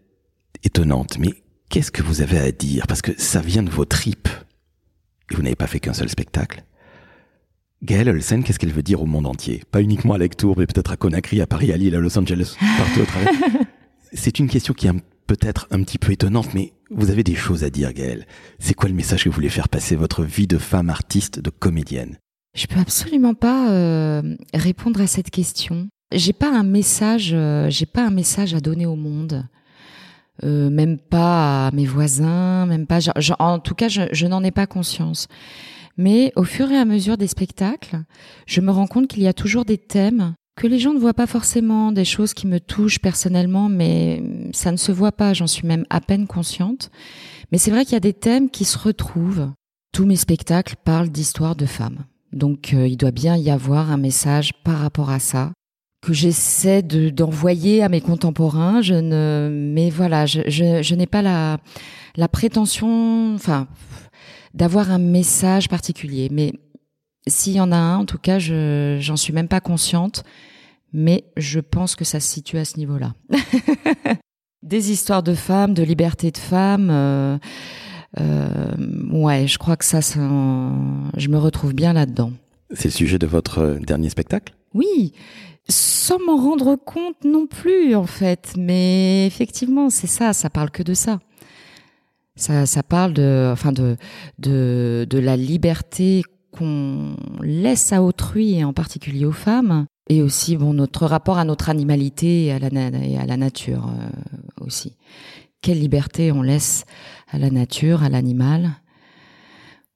étonnante, 0.63 1.17
mais 1.17 1.29
qu'est-ce 1.69 1.91
que 1.91 2.03
vous 2.03 2.22
avez 2.22 2.38
à 2.38 2.51
dire? 2.51 2.86
Parce 2.86 3.01
que 3.01 3.13
ça 3.17 3.39
vient 3.39 3.63
de 3.63 3.69
vos 3.72 3.86
tripes. 3.86 4.27
Et 5.31 5.36
vous 5.36 5.41
n'avez 5.41 5.55
pas 5.55 5.67
fait 5.67 5.79
qu'un 5.79 5.93
seul 5.93 6.10
spectacle. 6.10 6.63
Gaëlle 7.83 8.09
Olsen, 8.09 8.43
qu'est-ce 8.43 8.59
qu'elle 8.59 8.74
veut 8.74 8.83
dire 8.83 9.01
au 9.01 9.05
monde 9.05 9.25
entier? 9.25 9.63
Pas 9.71 9.81
uniquement 9.81 10.13
à 10.13 10.17
Lectour, 10.17 10.55
mais 10.57 10.67
peut-être 10.67 10.91
à 10.91 10.98
Conakry, 10.98 11.39
à 11.41 11.48
Paris, 11.48 11.71
à 11.71 11.77
Lille, 11.77 11.95
à 11.95 12.00
Los 12.00 12.17
Angeles, 12.17 12.55
partout 12.77 13.01
au 13.01 13.05
travers. 13.05 13.29
C'est 14.13 14.39
une 14.39 14.50
question 14.50 14.74
qui 14.74 14.88
est 14.88 14.91
peut-être 15.27 15.67
un 15.71 15.81
petit 15.83 15.98
peu 15.98 16.12
étonnante, 16.12 16.53
mais 16.53 16.74
vous 16.91 17.09
avez 17.09 17.24
des 17.24 17.36
choses 17.36 17.63
à 17.63 17.69
dire, 17.69 17.93
Gaëlle. 17.93 18.25
C'est 18.57 18.74
quoi 18.74 18.89
le 18.89 18.95
message 18.95 19.24
que 19.24 19.29
vous 19.29 19.36
voulez 19.36 19.50
faire 19.50 19.69
passer 19.69 19.95
votre 19.95 20.24
vie 20.24 20.48
de 20.48 20.57
femme 20.57 20.89
artiste, 20.89 21.39
de 21.39 21.50
comédienne? 21.50 22.17
Je 22.55 22.65
peux 22.67 22.79
absolument 22.79 23.36
pas 23.36 23.69
euh, 23.71 24.36
répondre 24.53 25.00
à 25.00 25.07
cette 25.07 25.29
question. 25.29 25.88
J'ai 26.12 26.33
pas 26.33 26.51
un 26.51 26.63
message, 26.63 27.29
euh, 27.33 27.69
j'ai 27.69 27.86
pas 27.86 28.05
un 28.05 28.09
message 28.09 28.55
à 28.55 28.59
donner 28.59 28.88
au 28.88 28.95
monde. 28.95 29.45
Euh, 30.43 30.69
même 30.69 30.98
pas 30.98 31.67
à 31.67 31.71
mes 31.71 31.86
voisins, 31.86 32.65
même 32.65 32.88
pas. 32.88 33.00
je- 33.00 33.12
je- 33.17 33.33
en 33.39 33.59
tout 33.59 33.75
cas, 33.75 33.88
je, 33.89 34.01
je 34.12 34.25
n'en 34.25 34.43
ai 34.43 34.51
pas 34.51 34.65
conscience. 34.67 35.27
Mais 36.00 36.32
au 36.38 36.46
fur 36.46 36.72
et 36.72 36.77
à 36.77 36.86
mesure 36.86 37.18
des 37.18 37.27
spectacles, 37.27 38.00
je 38.48 38.62
me 38.62 38.72
rends 38.72 38.88
compte 38.88 39.10
qu'il 39.10 39.22
y 39.22 39.27
a 39.27 39.34
toujours 39.34 39.65
des 39.65 39.77
thèmes 39.77 40.34
que 40.56 40.65
les 40.65 40.79
gens 40.79 40.94
ne 40.94 41.00
voient 41.00 41.13
pas 41.13 41.27
forcément, 41.27 41.91
des 41.91 42.06
choses 42.06 42.34
qui 42.34 42.48
me 42.48 42.62
touchent 42.62 43.00
personnellement, 43.00 43.68
mais 43.68 44.24
ça 44.53 44.72
ne 44.72 44.77
se 44.77 44.94
voit 44.94 45.12
pas. 45.12 45.34
J'en 45.34 45.46
suis 45.46 45.68
même 45.68 45.86
à 45.89 46.00
peine 46.00 46.25
consciente. 46.25 46.89
Mais 47.51 47.58
c'est 47.58 47.70
vrai 47.70 47.84
qu'il 47.84 47.94
y 47.94 47.98
a 47.98 48.00
des 48.00 48.13
thèmes 48.13 48.50
qui 48.50 48.63
se 48.63 48.77
retrouvent. 48.77 49.51
Tous 49.91 50.06
mes 50.06 50.15
spectacles 50.15 50.75
parlent 50.86 51.10
d'histoires 51.10 51.58
de 51.58 51.65
femmes. 51.65 52.06
Donc 52.32 52.74
euh, 52.74 52.88
il 52.88 52.96
doit 52.96 53.12
bien 53.12 53.36
y 53.36 53.50
avoir 53.50 53.91
un 53.91 53.98
message 53.98 54.53
par 54.63 54.79
rapport 54.79 55.10
à 55.10 55.20
ça 55.20 55.51
que 56.01 56.13
j'essaie 56.13 56.82
de 56.82 57.10
d'envoyer 57.10 57.84
à 57.84 57.89
mes 57.89 58.00
contemporains. 58.00 58.82
Je 58.82 58.94
ne, 58.94 59.50
mais 59.51 59.89
voilà, 59.89 60.25
je 60.25 60.96
n'ai 60.96 61.08
pas 61.08 61.22
la 61.22 61.58
la 62.15 62.27
prétention, 62.27 63.34
enfin, 63.36 63.68
d'avoir 64.53 64.91
un 64.91 65.00
message 65.00 65.70
particulier. 65.70 66.29
Mais 66.32 66.53
s'il 67.27 67.53
y 67.53 67.62
en 67.62 67.72
a 67.72 67.77
un, 67.77 67.98
en 67.98 68.06
tout 68.06 68.18
cas, 68.18 68.39
je 68.39 68.98
j'en 69.00 69.18
suis 69.18 69.34
même 69.34 69.48
pas 69.48 69.62
consciente. 69.62 70.24
Mais 70.91 71.25
je 71.38 71.60
pense 71.60 71.96
que 71.96 72.03
ça 72.03 72.20
se 72.20 72.27
situe 72.27 72.58
à 72.58 72.65
ce 72.65 72.77
niveau-là. 72.77 73.13
Des 74.63 74.91
histoires 74.91 75.24
de 75.24 75.36
femmes, 75.36 75.74
de 75.74 75.84
liberté 75.84 76.32
de 76.32 76.38
femmes. 76.38 76.89
euh, 76.91 77.38
euh, 78.20 78.75
ouais, 79.12 79.48
je 79.48 79.58
crois 79.60 79.77
que 79.77 79.86
ça, 79.86 80.01
ça, 80.01 80.20
je 80.20 81.27
me 81.27 81.38
retrouve 81.38 81.74
bien 81.74 81.94
là-dedans. 81.94 82.32
C'est 82.74 82.86
le 82.86 82.94
sujet 82.94 83.20
de 83.20 83.27
votre 83.27 83.77
dernier 83.86 84.10
spectacle? 84.10 84.56
Oui, 84.74 85.13
sans 85.70 86.20
m'en 86.20 86.36
rendre 86.38 86.75
compte 86.75 87.24
non 87.24 87.46
plus 87.48 87.96
en 87.96 88.06
fait, 88.06 88.53
mais 88.58 89.25
effectivement, 89.27 89.89
c'est 89.89 90.08
ça, 90.08 90.34
ça 90.34 90.50
parle 90.50 90.72
que 90.72 90.84
de 90.84 90.94
ça. 90.94 91.20
Ça, 92.39 92.65
ça 92.65 92.84
parle 92.84 93.13
de, 93.13 93.50
enfin 93.51 93.72
de, 93.72 93.98
de, 94.39 95.05
de 95.10 95.19
la 95.19 95.36
liberté 95.36 96.24
qu'on 96.51 97.15
laisse 97.41 97.91
à 97.93 98.01
autrui 98.01 98.55
et 98.55 98.63
en 98.63 98.74
particulier 98.74 99.25
aux 99.25 99.31
femmes, 99.34 99.86
et 100.10 100.22
aussi 100.24 100.55
bon 100.58 100.74
notre 100.74 101.05
rapport 101.05 101.38
à 101.38 101.43
notre 101.46 101.69
animalité 101.69 102.46
et 102.46 102.51
à 102.53 102.60
la, 102.60 102.69
na- 102.69 102.98
et 103.05 103.17
à 103.17 103.25
la 103.25 103.38
nature 103.38 103.88
euh, 103.89 104.10
aussi. 104.65 104.96
Quelle 105.62 105.79
liberté 105.79 106.31
on 106.31 106.41
laisse 106.41 106.86
à 107.29 107.38
la 107.38 107.50
nature, 107.51 108.03
à 108.03 108.10
l'animal, 108.10 108.69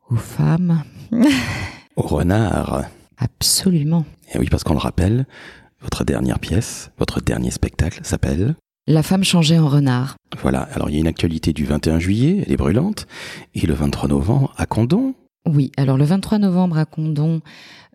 aux 0.10 0.16
femmes? 0.18 0.84
Au 1.96 2.02
renard. 2.02 2.84
Absolument. 3.18 4.04
Et 4.34 4.38
oui, 4.40 4.48
parce 4.52 4.64
qu'on 4.64 4.74
le 4.74 4.80
rappelle, 4.80 5.26
votre 5.80 6.04
dernière 6.04 6.40
pièce, 6.40 6.92
votre 6.98 7.22
dernier 7.22 7.52
spectacle 7.52 8.02
s'appelle 8.04 8.56
La 8.86 9.02
femme 9.02 9.24
changeait 9.24 9.60
en 9.60 9.70
renard. 9.70 10.18
Voilà, 10.42 10.64
alors 10.74 10.90
il 10.90 10.96
y 10.96 10.98
a 10.98 11.00
une 11.00 11.08
actualité 11.08 11.54
du 11.54 11.64
21 11.64 12.00
juillet, 12.00 12.44
elle 12.46 12.52
est 12.52 12.58
brûlante, 12.58 13.08
et 13.56 13.66
le 13.66 13.74
23 13.74 14.10
novembre 14.10 14.54
à 14.58 14.66
Condon. 14.66 15.16
Oui, 15.48 15.72
alors 15.78 15.98
le 15.98 16.04
23 16.04 16.38
novembre 16.40 16.78
à 16.78 16.86
Condon, 16.86 17.40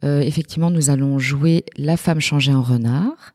euh, 0.02 0.20
effectivement, 0.20 0.70
nous 0.70 0.88
allons 0.88 1.18
jouer 1.18 1.64
La 1.76 1.98
femme 1.98 2.20
changée 2.20 2.54
en 2.54 2.62
renard. 2.62 3.34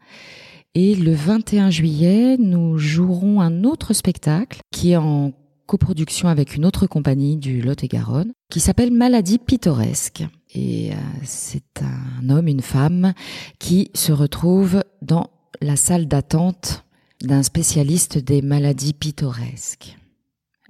Et 0.74 0.96
le 0.96 1.14
21 1.14 1.70
juillet, 1.70 2.38
nous 2.40 2.80
jouerons 2.80 3.40
un 3.40 3.64
autre 3.64 3.94
spectacle 3.94 4.60
qui 4.72 4.94
est 4.94 4.98
en 4.98 5.32
coproduction 5.68 6.30
avec 6.30 6.56
une 6.56 6.66
autre 6.66 6.88
compagnie 6.88 7.38
du 7.38 7.62
Lot-et-Garonne, 7.62 8.32
qui 8.50 8.62
s'appelle 8.62 8.92
Maladie 8.92 9.38
pittoresque. 9.38 10.24
Et 10.56 10.92
euh, 10.92 10.96
c'est 11.24 11.84
un 11.84 12.30
homme, 12.32 12.48
une 12.48 12.62
femme, 12.64 13.14
qui 13.60 13.92
se 13.94 14.12
retrouve 14.12 14.84
dans 15.04 15.30
la 15.62 15.76
salle 15.76 16.08
d'attente 16.08 16.84
d'un 17.24 17.44
spécialiste 17.44 18.18
des 18.18 18.42
maladies 18.42 18.94
pittoresques. 18.94 19.98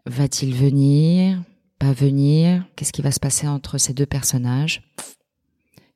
Va-t-il 0.06 0.54
venir? 0.56 1.42
Pas 1.80 1.94
venir? 1.94 2.66
Qu'est-ce 2.76 2.92
qui 2.94 3.02
va 3.02 3.12
se 3.12 3.20
passer 3.20 3.48
entre 3.48 3.78
ces 3.78 3.94
deux 3.94 4.06
personnages? 4.06 4.82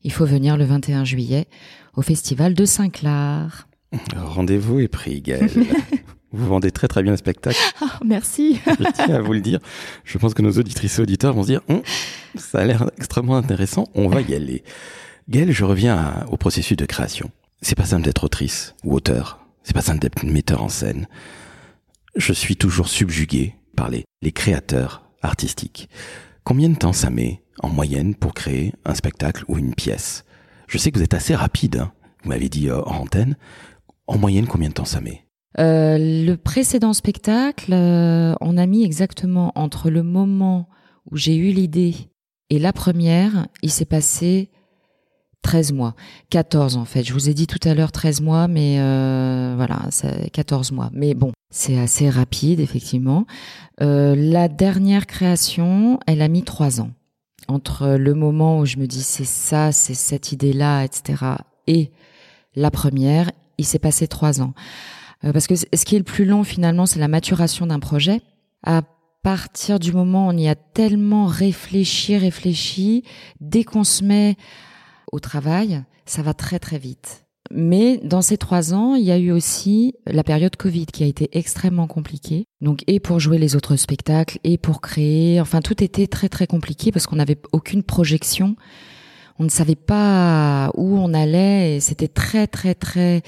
Il 0.01 0.11
faut 0.11 0.25
venir 0.25 0.57
le 0.57 0.65
21 0.65 1.05
juillet 1.05 1.47
au 1.95 2.01
festival 2.01 2.53
de 2.53 2.65
Saint-Clar. 2.65 3.67
Rendez-vous 4.15 4.79
est 4.79 4.87
pris, 4.87 5.21
Gaëlle. 5.21 5.49
vous 6.31 6.45
vendez 6.47 6.71
très 6.71 6.87
très 6.87 7.03
bien 7.03 7.11
le 7.11 7.17
spectacle, 7.17 7.57
Ah, 7.81 7.99
merci. 8.05 8.59
je 8.79 8.91
tiens 8.93 9.15
à 9.15 9.21
vous 9.21 9.33
le 9.33 9.41
dire. 9.41 9.59
Je 10.03 10.17
pense 10.17 10.33
que 10.33 10.41
nos 10.41 10.51
auditrices 10.51 10.99
et 10.99 11.01
auditeurs 11.01 11.33
vont 11.33 11.43
se 11.43 11.47
dire, 11.47 11.61
Hum, 11.69 11.81
ça 12.35 12.59
a 12.59 12.65
l'air 12.65 12.89
extrêmement 12.97 13.37
intéressant, 13.37 13.87
on 13.95 14.07
va 14.07 14.21
y 14.21 14.33
aller. 14.35 14.63
Gaëlle, 15.29 15.51
je 15.51 15.65
reviens 15.65 15.97
à- 15.97 16.25
au 16.27 16.37
processus 16.37 16.77
de 16.77 16.85
création. 16.85 17.31
C'est 17.61 17.75
pas 17.75 17.85
simple 17.85 18.03
d'être 18.03 18.23
autrice 18.23 18.75
ou 18.83 18.93
auteur, 18.95 19.39
c'est 19.67 19.73
pas 19.73 19.93
d'être 19.95 20.23
metteur 20.23 20.63
en 20.63 20.69
scène. 20.69 21.07
Je 22.15 22.31
suis 22.31 22.55
toujours 22.55 22.87
subjugué 22.87 23.55
par 23.75 23.89
les, 23.89 24.05
créateurs 24.31 25.03
artistiques. 25.21 25.89
Combien 26.45 26.69
de 26.69 26.75
temps 26.75 26.93
ça 26.93 27.09
met, 27.09 27.43
en 27.59 27.67
moyenne, 27.67 28.15
pour 28.15 28.33
créer 28.33 28.73
un 28.85 28.95
spectacle 28.95 29.43
ou 29.49 29.57
une 29.57 29.75
pièce? 29.75 30.23
Je 30.67 30.77
sais 30.77 30.89
que 30.89 30.97
vous 30.97 31.03
êtes 31.03 31.13
assez 31.13 31.35
rapide, 31.35 31.79
hein. 31.79 31.91
vous 32.23 32.29
m'avez 32.29 32.47
dit 32.47 32.69
euh, 32.69 32.81
en 32.83 33.01
antenne. 33.01 33.35
En 34.07 34.17
moyenne, 34.17 34.47
combien 34.47 34.69
de 34.69 34.73
temps 34.73 34.85
ça 34.85 35.01
met? 35.01 35.25
Euh, 35.59 35.97
le 35.99 36.35
précédent 36.35 36.93
spectacle, 36.93 37.73
euh, 37.73 38.35
on 38.39 38.57
a 38.57 38.65
mis 38.67 38.85
exactement 38.85 39.51
entre 39.55 39.89
le 39.89 40.01
moment 40.01 40.69
où 41.11 41.17
j'ai 41.17 41.35
eu 41.35 41.51
l'idée 41.51 41.93
et 42.49 42.59
la 42.59 42.71
première, 42.71 43.47
il 43.61 43.71
s'est 43.71 43.83
passé 43.83 44.49
13 45.41 45.71
mois. 45.73 45.95
14 46.29 46.77
en 46.77 46.85
fait. 46.85 47.03
Je 47.03 47.13
vous 47.13 47.29
ai 47.29 47.33
dit 47.33 47.47
tout 47.47 47.59
à 47.67 47.73
l'heure 47.73 47.91
13 47.91 48.21
mois, 48.21 48.47
mais 48.47 48.77
euh, 48.79 49.53
voilà, 49.55 49.81
c'est 49.91 50.29
14 50.31 50.71
mois. 50.71 50.89
Mais 50.93 51.13
bon, 51.13 51.31
c'est 51.49 51.77
assez 51.77 52.09
rapide, 52.09 52.59
effectivement. 52.59 53.25
Euh, 53.81 54.15
la 54.15 54.47
dernière 54.47 55.05
création, 55.07 55.99
elle 56.07 56.21
a 56.21 56.27
mis 56.27 56.43
3 56.43 56.81
ans. 56.81 56.91
Entre 57.47 57.95
le 57.95 58.13
moment 58.13 58.59
où 58.59 58.65
je 58.65 58.77
me 58.77 58.87
dis 58.87 59.03
c'est 59.03 59.25
ça, 59.25 59.71
c'est 59.71 59.93
cette 59.93 60.31
idée-là, 60.31 60.83
etc. 60.83 61.23
et 61.65 61.91
la 62.55 62.71
première, 62.71 63.31
il 63.57 63.65
s'est 63.65 63.79
passé 63.79 64.07
3 64.07 64.41
ans. 64.41 64.53
Euh, 65.23 65.31
parce 65.31 65.47
que 65.47 65.55
ce 65.55 65.85
qui 65.85 65.95
est 65.95 65.99
le 65.99 66.03
plus 66.03 66.25
long 66.25 66.43
finalement, 66.43 66.85
c'est 66.85 66.99
la 66.99 67.07
maturation 67.07 67.67
d'un 67.67 67.79
projet. 67.79 68.21
À 68.63 68.81
partir 69.23 69.79
du 69.79 69.91
moment 69.91 70.27
où 70.27 70.31
on 70.31 70.37
y 70.37 70.47
a 70.47 70.55
tellement 70.55 71.25
réfléchi, 71.25 72.17
réfléchi, 72.17 73.03
dès 73.39 73.63
qu'on 73.63 73.83
se 73.83 74.03
met 74.03 74.35
au 75.11 75.19
travail, 75.19 75.83
ça 76.05 76.21
va 76.21 76.33
très 76.33 76.59
très 76.59 76.77
vite. 76.77 77.27
Mais 77.51 77.97
dans 78.03 78.21
ces 78.21 78.37
trois 78.37 78.73
ans, 78.73 78.95
il 78.95 79.05
y 79.05 79.11
a 79.11 79.17
eu 79.17 79.31
aussi 79.31 79.93
la 80.05 80.23
période 80.23 80.55
Covid 80.55 80.87
qui 80.87 81.03
a 81.03 81.07
été 81.07 81.29
extrêmement 81.31 81.87
compliquée. 81.87 82.45
Donc, 82.61 82.83
et 82.87 82.99
pour 82.99 83.19
jouer 83.19 83.37
les 83.37 83.55
autres 83.55 83.75
spectacles, 83.77 84.39
et 84.43 84.57
pour 84.57 84.81
créer, 84.81 85.39
enfin, 85.39 85.61
tout 85.61 85.81
était 85.83 86.07
très 86.07 86.29
très 86.29 86.47
compliqué 86.47 86.91
parce 86.91 87.07
qu'on 87.07 87.15
n'avait 87.15 87.39
aucune 87.53 87.83
projection. 87.83 88.55
On 89.39 89.43
ne 89.43 89.49
savait 89.49 89.75
pas 89.75 90.71
où 90.75 90.97
on 90.97 91.13
allait 91.13 91.75
et 91.75 91.79
c'était 91.79 92.07
très 92.07 92.47
très 92.47 92.73
très 92.73 93.21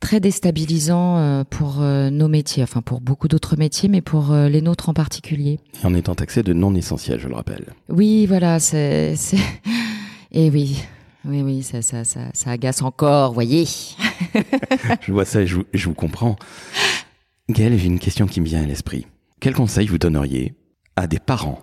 très 0.00 0.20
déstabilisant 0.20 1.16
euh, 1.16 1.44
pour 1.44 1.80
euh, 1.80 2.10
nos 2.10 2.28
métiers, 2.28 2.62
enfin 2.62 2.82
pour 2.82 3.00
beaucoup 3.00 3.28
d'autres 3.28 3.56
métiers, 3.56 3.88
mais 3.88 4.02
pour 4.02 4.32
euh, 4.32 4.50
les 4.50 4.60
nôtres 4.60 4.90
en 4.90 4.94
particulier. 4.94 5.58
Et 5.82 5.86
en 5.86 5.94
étant 5.94 6.14
taxé 6.14 6.42
de 6.42 6.52
non 6.52 6.74
essentiel, 6.74 7.18
je 7.18 7.28
le 7.28 7.34
rappelle. 7.34 7.72
Oui, 7.88 8.26
voilà, 8.26 8.60
c'est, 8.60 9.16
c'est... 9.16 9.38
Et 10.32 10.50
oui, 10.50 10.82
oui, 11.26 11.42
oui, 11.42 11.62
ça, 11.62 11.82
ça, 11.82 12.04
ça, 12.04 12.20
ça 12.32 12.50
agace 12.50 12.82
encore, 12.82 13.32
voyez. 13.32 13.66
je 15.00 15.12
vois 15.12 15.24
ça 15.24 15.42
et 15.42 15.46
je, 15.46 15.60
je 15.72 15.88
vous 15.88 15.94
comprends. 15.94 16.36
Gaëlle, 17.48 17.78
j'ai 17.78 17.86
une 17.86 17.98
question 17.98 18.26
qui 18.26 18.40
me 18.40 18.46
vient 18.46 18.62
à 18.62 18.66
l'esprit. 18.66 19.06
Quel 19.40 19.54
conseil 19.54 19.86
vous 19.86 19.98
donneriez 19.98 20.54
à 20.96 21.06
des 21.06 21.18
parents 21.18 21.62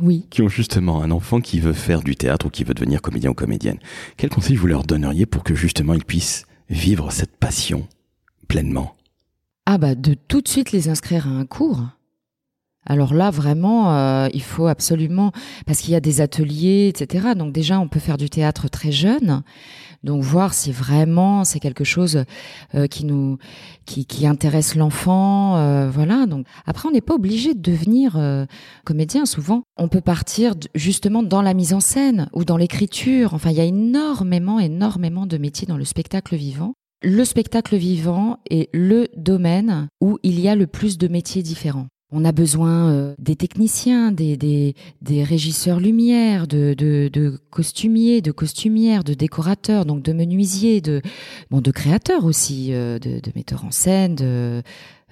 oui. 0.00 0.26
qui 0.30 0.42
ont 0.42 0.48
justement 0.48 1.02
un 1.02 1.10
enfant 1.10 1.40
qui 1.40 1.60
veut 1.60 1.72
faire 1.72 2.02
du 2.02 2.16
théâtre 2.16 2.46
ou 2.46 2.50
qui 2.50 2.64
veut 2.64 2.74
devenir 2.74 3.02
comédien 3.02 3.30
ou 3.30 3.34
comédienne? 3.34 3.78
Quel 4.16 4.30
conseil 4.30 4.56
vous 4.56 4.66
leur 4.66 4.84
donneriez 4.84 5.26
pour 5.26 5.42
que 5.42 5.54
justement 5.54 5.94
ils 5.94 6.04
puissent 6.04 6.46
vivre 6.68 7.10
cette 7.10 7.36
passion 7.36 7.86
pleinement? 8.48 8.94
Ah 9.66 9.78
bah 9.78 9.94
de 9.94 10.14
tout 10.14 10.42
de 10.42 10.48
suite 10.48 10.72
les 10.72 10.88
inscrire 10.88 11.26
à 11.26 11.30
un 11.30 11.46
cours. 11.46 11.82
Alors 12.86 13.14
là, 13.14 13.30
vraiment, 13.30 13.94
euh, 13.94 14.28
il 14.34 14.42
faut 14.42 14.66
absolument, 14.66 15.32
parce 15.66 15.80
qu'il 15.80 15.92
y 15.92 15.96
a 15.96 16.00
des 16.00 16.20
ateliers, 16.20 16.88
etc. 16.88 17.28
Donc 17.36 17.52
déjà, 17.52 17.80
on 17.80 17.88
peut 17.88 18.00
faire 18.00 18.18
du 18.18 18.28
théâtre 18.28 18.68
très 18.68 18.92
jeune. 18.92 19.42
Donc 20.02 20.22
voir 20.22 20.52
si 20.52 20.70
vraiment 20.70 21.44
c'est 21.44 21.60
quelque 21.60 21.84
chose 21.84 22.24
euh, 22.74 22.86
qui 22.86 23.06
nous, 23.06 23.38
qui, 23.86 24.04
qui 24.04 24.26
intéresse 24.26 24.74
l'enfant, 24.74 25.56
euh, 25.56 25.88
voilà. 25.90 26.26
Donc 26.26 26.46
après, 26.66 26.88
on 26.88 26.92
n'est 26.92 27.00
pas 27.00 27.14
obligé 27.14 27.54
de 27.54 27.60
devenir 27.60 28.18
comédien. 28.84 29.24
Souvent, 29.24 29.62
on 29.78 29.88
peut 29.88 30.02
partir 30.02 30.54
justement 30.74 31.22
dans 31.22 31.40
la 31.40 31.54
mise 31.54 31.72
en 31.72 31.80
scène 31.80 32.28
ou 32.34 32.44
dans 32.44 32.58
l'écriture. 32.58 33.32
Enfin, 33.32 33.50
il 33.50 33.56
y 33.56 33.60
a 33.60 33.64
énormément, 33.64 34.60
énormément 34.60 35.26
de 35.26 35.38
métiers 35.38 35.66
dans 35.66 35.78
le 35.78 35.84
spectacle 35.84 36.36
vivant. 36.36 36.74
Le 37.02 37.24
spectacle 37.24 37.76
vivant 37.76 38.38
est 38.50 38.70
le 38.72 39.08
domaine 39.16 39.88
où 40.00 40.18
il 40.22 40.40
y 40.40 40.48
a 40.48 40.54
le 40.54 40.66
plus 40.66 40.96
de 40.96 41.08
métiers 41.08 41.42
différents. 41.42 41.88
On 42.12 42.24
a 42.24 42.32
besoin 42.32 42.90
euh, 42.90 43.14
des 43.18 43.34
techniciens, 43.34 44.12
des, 44.12 44.36
des, 44.36 44.74
des 45.02 45.24
régisseurs 45.24 45.80
lumière, 45.80 46.46
de, 46.46 46.74
de, 46.76 47.08
de, 47.12 47.38
costumiers, 47.50 48.20
de 48.20 48.30
costumières, 48.30 49.04
de 49.04 49.14
décorateurs, 49.14 49.84
donc 49.84 50.02
de 50.02 50.12
menuisiers, 50.12 50.80
de, 50.80 51.02
bon, 51.50 51.60
de 51.60 51.70
créateurs 51.70 52.24
aussi, 52.24 52.72
euh, 52.72 52.98
de, 52.98 53.20
de, 53.20 53.32
metteurs 53.34 53.64
en 53.64 53.70
scène, 53.70 54.14
de, 54.14 54.24
euh, 54.24 54.62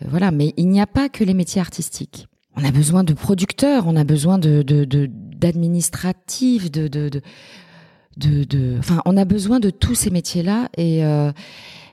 voilà. 0.06 0.30
Mais 0.30 0.52
il 0.56 0.68
n'y 0.68 0.80
a 0.80 0.86
pas 0.86 1.08
que 1.08 1.24
les 1.24 1.34
métiers 1.34 1.60
artistiques. 1.60 2.28
On 2.56 2.64
a 2.64 2.70
besoin 2.70 3.02
de 3.02 3.14
producteurs, 3.14 3.86
on 3.86 3.96
a 3.96 4.04
besoin 4.04 4.38
de, 4.38 4.62
d'administratifs, 4.62 6.70
de, 6.70 6.86
de, 6.86 7.08
de, 8.18 8.44
de, 8.44 8.76
enfin, 8.78 9.00
on 9.06 9.16
a 9.16 9.24
besoin 9.24 9.58
de 9.58 9.70
tous 9.70 9.94
ces 9.94 10.10
métiers-là 10.10 10.68
et 10.76 11.00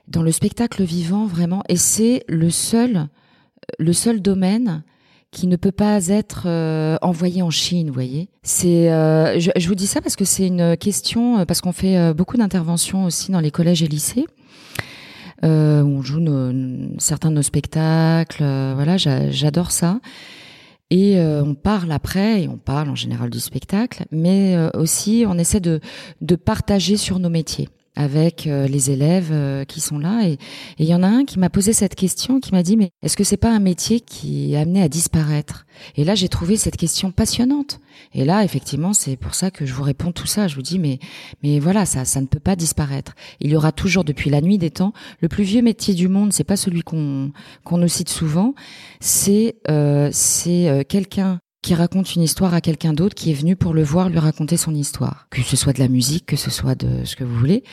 dans 0.06 0.22
le 0.22 0.32
spectacle 0.32 0.84
vivant 0.84 1.24
vraiment. 1.24 1.62
Et 1.70 1.76
c'est 1.76 2.24
le 2.28 2.50
seul, 2.50 3.08
le 3.78 3.92
seul 3.92 4.20
domaine 4.20 4.82
qui 5.30 5.46
ne 5.46 5.56
peut 5.56 5.72
pas 5.72 6.08
être 6.08 6.44
euh, 6.46 6.96
envoyé 7.02 7.42
en 7.42 7.50
Chine, 7.50 7.88
vous 7.88 7.94
voyez. 7.94 8.28
C'est, 8.42 8.90
euh, 8.90 9.38
je, 9.38 9.68
vous 9.68 9.74
dis 9.74 9.86
ça 9.86 10.00
parce 10.00 10.16
que 10.16 10.24
c'est 10.24 10.46
une 10.46 10.76
question, 10.76 11.38
euh, 11.38 11.44
parce 11.44 11.60
qu'on 11.60 11.72
fait 11.72 12.12
beaucoup 12.14 12.36
d'interventions 12.36 13.04
aussi 13.04 13.30
dans 13.30 13.40
les 13.40 13.50
collèges 13.50 13.82
et 13.82 13.88
lycées. 13.88 14.26
On 15.42 16.02
joue 16.02 16.20
nos, 16.20 16.98
certains 16.98 17.30
de 17.30 17.36
nos 17.36 17.42
spectacles, 17.42 18.44
voilà, 18.74 18.96
j'adore 18.98 19.70
ça. 19.70 20.00
Et 20.90 21.18
on 21.18 21.54
parle 21.54 21.92
après, 21.92 22.42
et 22.42 22.48
on 22.48 22.58
parle 22.58 22.90
en 22.90 22.94
général 22.94 23.30
du 23.30 23.40
spectacle, 23.40 24.04
mais 24.10 24.54
aussi 24.74 25.24
on 25.26 25.38
essaie 25.38 25.60
de 25.60 25.80
partager 26.36 26.98
sur 26.98 27.18
nos 27.18 27.30
métiers 27.30 27.70
avec 27.96 28.46
euh, 28.46 28.66
les 28.66 28.90
élèves 28.90 29.30
euh, 29.32 29.64
qui 29.64 29.80
sont 29.80 29.98
là. 29.98 30.26
Et 30.26 30.38
il 30.78 30.86
y 30.86 30.94
en 30.94 31.02
a 31.02 31.08
un 31.08 31.24
qui 31.24 31.38
m'a 31.38 31.50
posé 31.50 31.72
cette 31.72 31.94
question, 31.94 32.40
qui 32.40 32.52
m'a 32.52 32.62
dit, 32.62 32.76
mais 32.76 32.90
est-ce 33.02 33.16
que 33.16 33.24
c'est 33.24 33.36
pas 33.36 33.50
un 33.50 33.58
métier 33.58 34.00
qui 34.00 34.54
est 34.54 34.56
amené 34.56 34.82
à 34.82 34.88
disparaître? 34.88 35.66
Et 35.96 36.04
là, 36.04 36.14
j'ai 36.14 36.28
trouvé 36.28 36.56
cette 36.56 36.76
question 36.76 37.10
passionnante. 37.10 37.80
Et 38.14 38.24
là, 38.24 38.44
effectivement, 38.44 38.92
c'est 38.92 39.16
pour 39.16 39.34
ça 39.34 39.50
que 39.50 39.66
je 39.66 39.74
vous 39.74 39.82
réponds 39.82 40.12
tout 40.12 40.26
ça. 40.26 40.48
Je 40.48 40.54
vous 40.54 40.62
dis, 40.62 40.78
mais, 40.78 40.98
mais 41.42 41.58
voilà, 41.58 41.84
ça, 41.84 42.04
ça 42.04 42.20
ne 42.20 42.26
peut 42.26 42.40
pas 42.40 42.56
disparaître. 42.56 43.14
Il 43.40 43.50
y 43.50 43.56
aura 43.56 43.72
toujours, 43.72 44.04
depuis 44.04 44.30
la 44.30 44.40
nuit 44.40 44.58
des 44.58 44.70
temps, 44.70 44.92
le 45.20 45.28
plus 45.28 45.44
vieux 45.44 45.62
métier 45.62 45.94
du 45.94 46.08
monde, 46.08 46.32
c'est 46.32 46.44
pas 46.44 46.56
celui 46.56 46.82
qu'on 46.82 47.32
qu'on 47.64 47.78
nous 47.78 47.88
cite 47.88 48.08
souvent, 48.08 48.54
c'est 49.00 49.56
euh, 49.68 50.10
c'est 50.12 50.68
euh, 50.68 50.82
quelqu'un 50.86 51.40
qui 51.62 51.74
raconte 51.74 52.14
une 52.14 52.22
histoire 52.22 52.54
à 52.54 52.60
quelqu'un 52.60 52.92
d'autre 52.92 53.14
qui 53.14 53.30
est 53.30 53.34
venu 53.34 53.56
pour 53.56 53.74
le 53.74 53.82
voir 53.82 54.08
lui 54.08 54.18
raconter 54.18 54.56
son 54.56 54.74
histoire. 54.74 55.26
Que 55.30 55.42
ce 55.42 55.56
soit 55.56 55.72
de 55.72 55.78
la 55.78 55.88
musique, 55.88 56.26
que 56.26 56.36
ce 56.36 56.50
soit 56.50 56.74
de 56.74 57.04
ce 57.04 57.16
que 57.16 57.24
vous 57.24 57.36
voulez. 57.36 57.64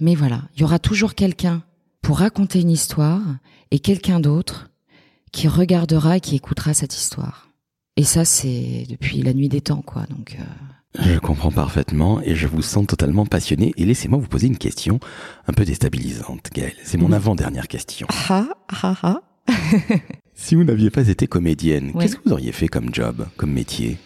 Mais 0.00 0.14
voilà, 0.14 0.42
il 0.54 0.60
y 0.60 0.64
aura 0.64 0.78
toujours 0.78 1.14
quelqu'un 1.14 1.62
pour 2.02 2.18
raconter 2.18 2.60
une 2.60 2.70
histoire 2.70 3.22
et 3.70 3.78
quelqu'un 3.78 4.20
d'autre 4.20 4.70
qui 5.32 5.48
regardera 5.48 6.18
et 6.18 6.20
qui 6.20 6.36
écoutera 6.36 6.74
cette 6.74 6.94
histoire. 6.94 7.48
Et 7.96 8.04
ça, 8.04 8.24
c'est 8.24 8.86
depuis 8.88 9.22
la 9.22 9.34
nuit 9.34 9.48
des 9.48 9.60
temps, 9.60 9.82
quoi. 9.82 10.04
Donc. 10.08 10.36
Euh... 10.38 10.44
Je 11.02 11.18
comprends 11.18 11.50
parfaitement 11.50 12.20
et 12.20 12.34
je 12.34 12.46
vous 12.46 12.62
sens 12.62 12.86
totalement 12.86 13.24
passionné. 13.26 13.72
Et 13.76 13.84
laissez-moi 13.84 14.18
vous 14.18 14.28
poser 14.28 14.46
une 14.46 14.58
question 14.58 15.00
un 15.46 15.52
peu 15.52 15.64
déstabilisante, 15.64 16.50
Gaëlle. 16.52 16.76
C'est 16.84 16.98
mon 16.98 17.12
avant-dernière 17.12 17.68
question. 17.68 18.06
Ah, 18.28 18.48
ah, 18.82 18.94
ah. 19.02 19.20
Si 20.42 20.56
vous 20.56 20.64
n'aviez 20.64 20.90
pas 20.90 21.06
été 21.06 21.28
comédienne, 21.28 21.92
qu'est-ce 21.92 22.16
que 22.16 22.22
vous 22.24 22.32
auriez 22.32 22.50
fait 22.50 22.66
comme 22.66 22.92
job, 22.92 23.28
comme 23.36 23.52
métier? 23.52 23.96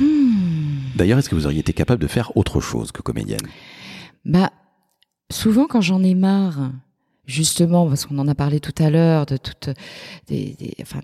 Hmm. 0.00 0.78
D'ailleurs, 0.96 1.18
est-ce 1.18 1.28
que 1.28 1.34
vous 1.34 1.44
auriez 1.44 1.60
été 1.60 1.74
capable 1.74 2.00
de 2.00 2.06
faire 2.06 2.34
autre 2.34 2.62
chose 2.62 2.92
que 2.92 3.02
comédienne? 3.02 3.46
Bah, 4.24 4.50
souvent 5.30 5.66
quand 5.66 5.82
j'en 5.82 6.02
ai 6.02 6.14
marre, 6.14 6.72
justement 7.26 7.86
parce 7.86 8.06
qu'on 8.06 8.18
en 8.18 8.26
a 8.26 8.34
parlé 8.34 8.58
tout 8.58 8.74
à 8.82 8.88
l'heure 8.88 9.26
de 9.26 9.36
toutes 9.36 9.68
des, 10.28 10.56
enfin 10.80 11.00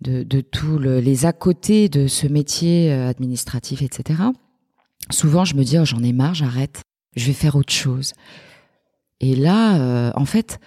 de, 0.00 0.24
de, 0.24 0.40
tous 0.40 0.80
les 0.80 1.24
à 1.24 1.32
côté 1.32 1.88
de 1.88 2.08
ce 2.08 2.26
métier 2.26 2.92
euh, 2.92 3.08
administratif 3.08 3.80
etc 3.80 4.22
souvent 5.08 5.46
je 5.46 5.54
me 5.54 5.64
dis 5.64 5.78
oh, 5.78 5.84
j'en 5.86 6.02
ai 6.02 6.12
marre 6.12 6.34
j'arrête 6.34 6.82
je 7.14 7.26
vais 7.26 7.32
faire 7.32 7.56
autre 7.56 7.72
chose. 7.72 8.12
Et 9.20 9.34
là 9.34 9.80
euh, 9.80 10.12
en 10.14 10.26
fait 10.26 10.60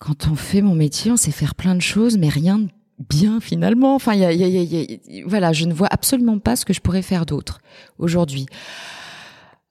quand 0.00 0.26
on 0.28 0.34
fait 0.34 0.62
mon 0.62 0.74
métier, 0.74 1.12
on 1.12 1.16
sait 1.16 1.30
faire 1.30 1.54
plein 1.54 1.76
de 1.76 1.82
choses, 1.82 2.18
mais 2.18 2.28
rien 2.28 2.58
de 2.58 2.68
bien 3.08 3.40
finalement. 3.40 3.94
Enfin, 3.94 4.14
y 4.14 4.24
a, 4.24 4.32
y 4.32 4.42
a, 4.42 4.48
y 4.48 5.20
a, 5.20 5.26
voilà, 5.26 5.52
je 5.52 5.66
ne 5.66 5.72
vois 5.72 5.88
absolument 5.90 6.38
pas 6.38 6.56
ce 6.56 6.64
que 6.64 6.72
je 6.72 6.80
pourrais 6.80 7.02
faire 7.02 7.26
d'autre 7.26 7.60
aujourd'hui. 7.98 8.46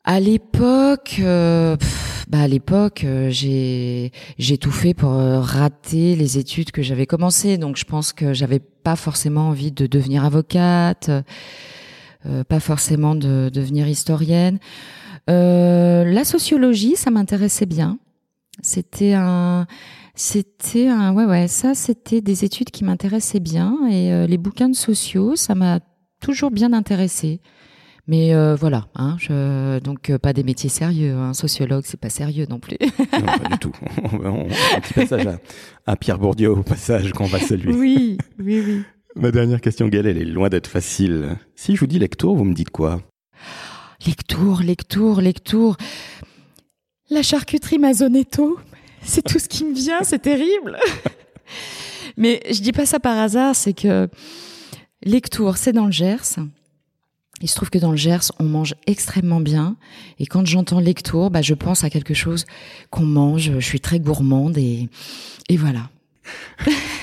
À 0.06 0.20
l'époque, 0.20 1.18
euh, 1.20 1.76
bah 2.30 2.42
à 2.42 2.48
l'époque, 2.48 3.04
euh, 3.04 3.30
j'ai 3.30 4.12
j'ai 4.38 4.58
tout 4.58 4.72
fait 4.72 4.94
pour 4.94 5.14
euh, 5.14 5.40
rater 5.40 6.16
les 6.16 6.38
études 6.38 6.72
que 6.72 6.82
j'avais 6.82 7.06
commencées. 7.06 7.58
Donc, 7.58 7.76
je 7.76 7.86
pense 7.86 8.14
que 8.14 8.34
j'avais 8.34 8.60
pas 8.60 8.96
forcément 8.96 9.50
envie 9.50 9.72
de 9.72 9.88
devenir 9.88 10.26
avocate, 10.26 11.12
pas 12.48 12.60
forcément 12.60 13.16
de 13.16 13.50
devenir 13.50 13.88
historienne. 13.88 14.60
la 15.28 16.24
sociologie, 16.24 16.96
ça 16.96 17.12
m'intéressait 17.12 17.66
bien. 17.66 17.98
C'était 18.62 19.14
un 19.14 19.68
c'était 20.16 20.88
un 20.88 21.14
ouais 21.14 21.26
ouais 21.26 21.48
ça 21.48 21.74
c'était 21.76 22.22
des 22.22 22.44
études 22.44 22.72
qui 22.72 22.84
m'intéressaient 22.84 23.40
bien 23.40 23.78
et 23.90 24.12
euh, 24.12 24.28
les 24.28 24.38
bouquins 24.38 24.68
de 24.68 24.76
sociaux 24.76 25.36
ça 25.36 25.56
m'a 25.56 25.80
toujours 26.20 26.52
bien 26.52 26.74
intéressé. 26.74 27.42
Mais 28.08 28.34
euh, 28.34 28.56
voilà, 28.56 28.88
hein, 28.96 29.18
je, 29.20 29.78
donc 29.82 30.10
euh, 30.10 30.18
pas 30.18 30.34
des 30.34 30.42
métiers 30.42 30.70
sérieux. 30.70 31.14
Un 31.14 31.30
hein. 31.30 31.34
sociologue, 31.36 31.84
c'est 31.86 32.00
pas 32.00 32.10
sérieux 32.10 32.48
non 32.50 32.60
plus. 32.60 32.76
non, 33.14 33.26
pas 33.26 33.50
du 33.52 33.60
tout. 33.60 33.72
un 34.04 34.80
petit 34.82 34.96
passage 34.96 35.28
à, 35.28 35.38
à, 35.86 35.96
Pierre 35.96 36.18
Bourdieu 36.18 36.50
au 36.50 36.64
passage 36.64 37.12
qu'on 37.12 37.28
va 37.28 37.38
saluer. 37.40 37.72
Oui, 37.72 38.18
oui, 38.40 38.64
oui. 38.66 38.82
Ma 39.16 39.30
dernière 39.30 39.62
question, 39.62 39.88
Gaëlle, 39.88 40.08
elle 40.08 40.18
est 40.18 40.26
loin 40.26 40.50
d'être 40.50 40.68
facile. 40.68 41.38
Si 41.56 41.76
je 41.76 41.80
vous 41.82 41.88
dis 41.88 42.00
lectour, 42.00 42.36
vous 42.36 42.46
me 42.46 42.56
dites 42.56 42.72
quoi? 42.72 43.00
Lectour, 44.08 44.62
lectour, 44.62 45.22
lectour. 45.22 45.78
La 47.10 47.24
charcuterie 47.24 47.80
Mazonetto. 47.80 48.60
C'est 49.02 49.24
tout 49.24 49.40
ce 49.40 49.48
qui 49.48 49.66
me 49.66 49.74
vient, 49.74 50.04
c'est 50.04 50.20
terrible. 50.20 50.78
Mais 52.18 52.42
je 52.52 52.62
dis 52.62 52.72
pas 52.72 52.86
ça 52.86 53.00
par 53.00 53.18
hasard, 53.18 53.56
c'est 53.56 53.74
que 53.74 54.10
Lectour, 55.04 55.58
c'est 55.58 55.72
dans 55.72 55.86
le 55.86 55.92
Gers. 55.92 56.38
Il 57.42 57.50
se 57.50 57.56
trouve 57.56 57.70
que 57.70 57.80
dans 57.80 57.92
le 57.92 57.98
Gers, 57.98 58.32
on 58.40 58.44
mange 58.44 58.76
extrêmement 58.86 59.40
bien. 59.40 59.78
Et 60.20 60.26
quand 60.26 60.46
j'entends 60.46 60.80
Lectour, 60.82 61.32
bah, 61.32 61.42
je 61.42 61.54
pense 61.54 61.84
à 61.84 61.90
quelque 61.90 62.14
chose 62.14 62.46
qu'on 62.90 63.06
mange. 63.06 63.54
Je 63.58 63.66
suis 63.66 63.80
très 63.80 64.00
gourmande 64.00 64.58
et, 64.58 64.90
et 65.48 65.58
voilà. 65.58 65.90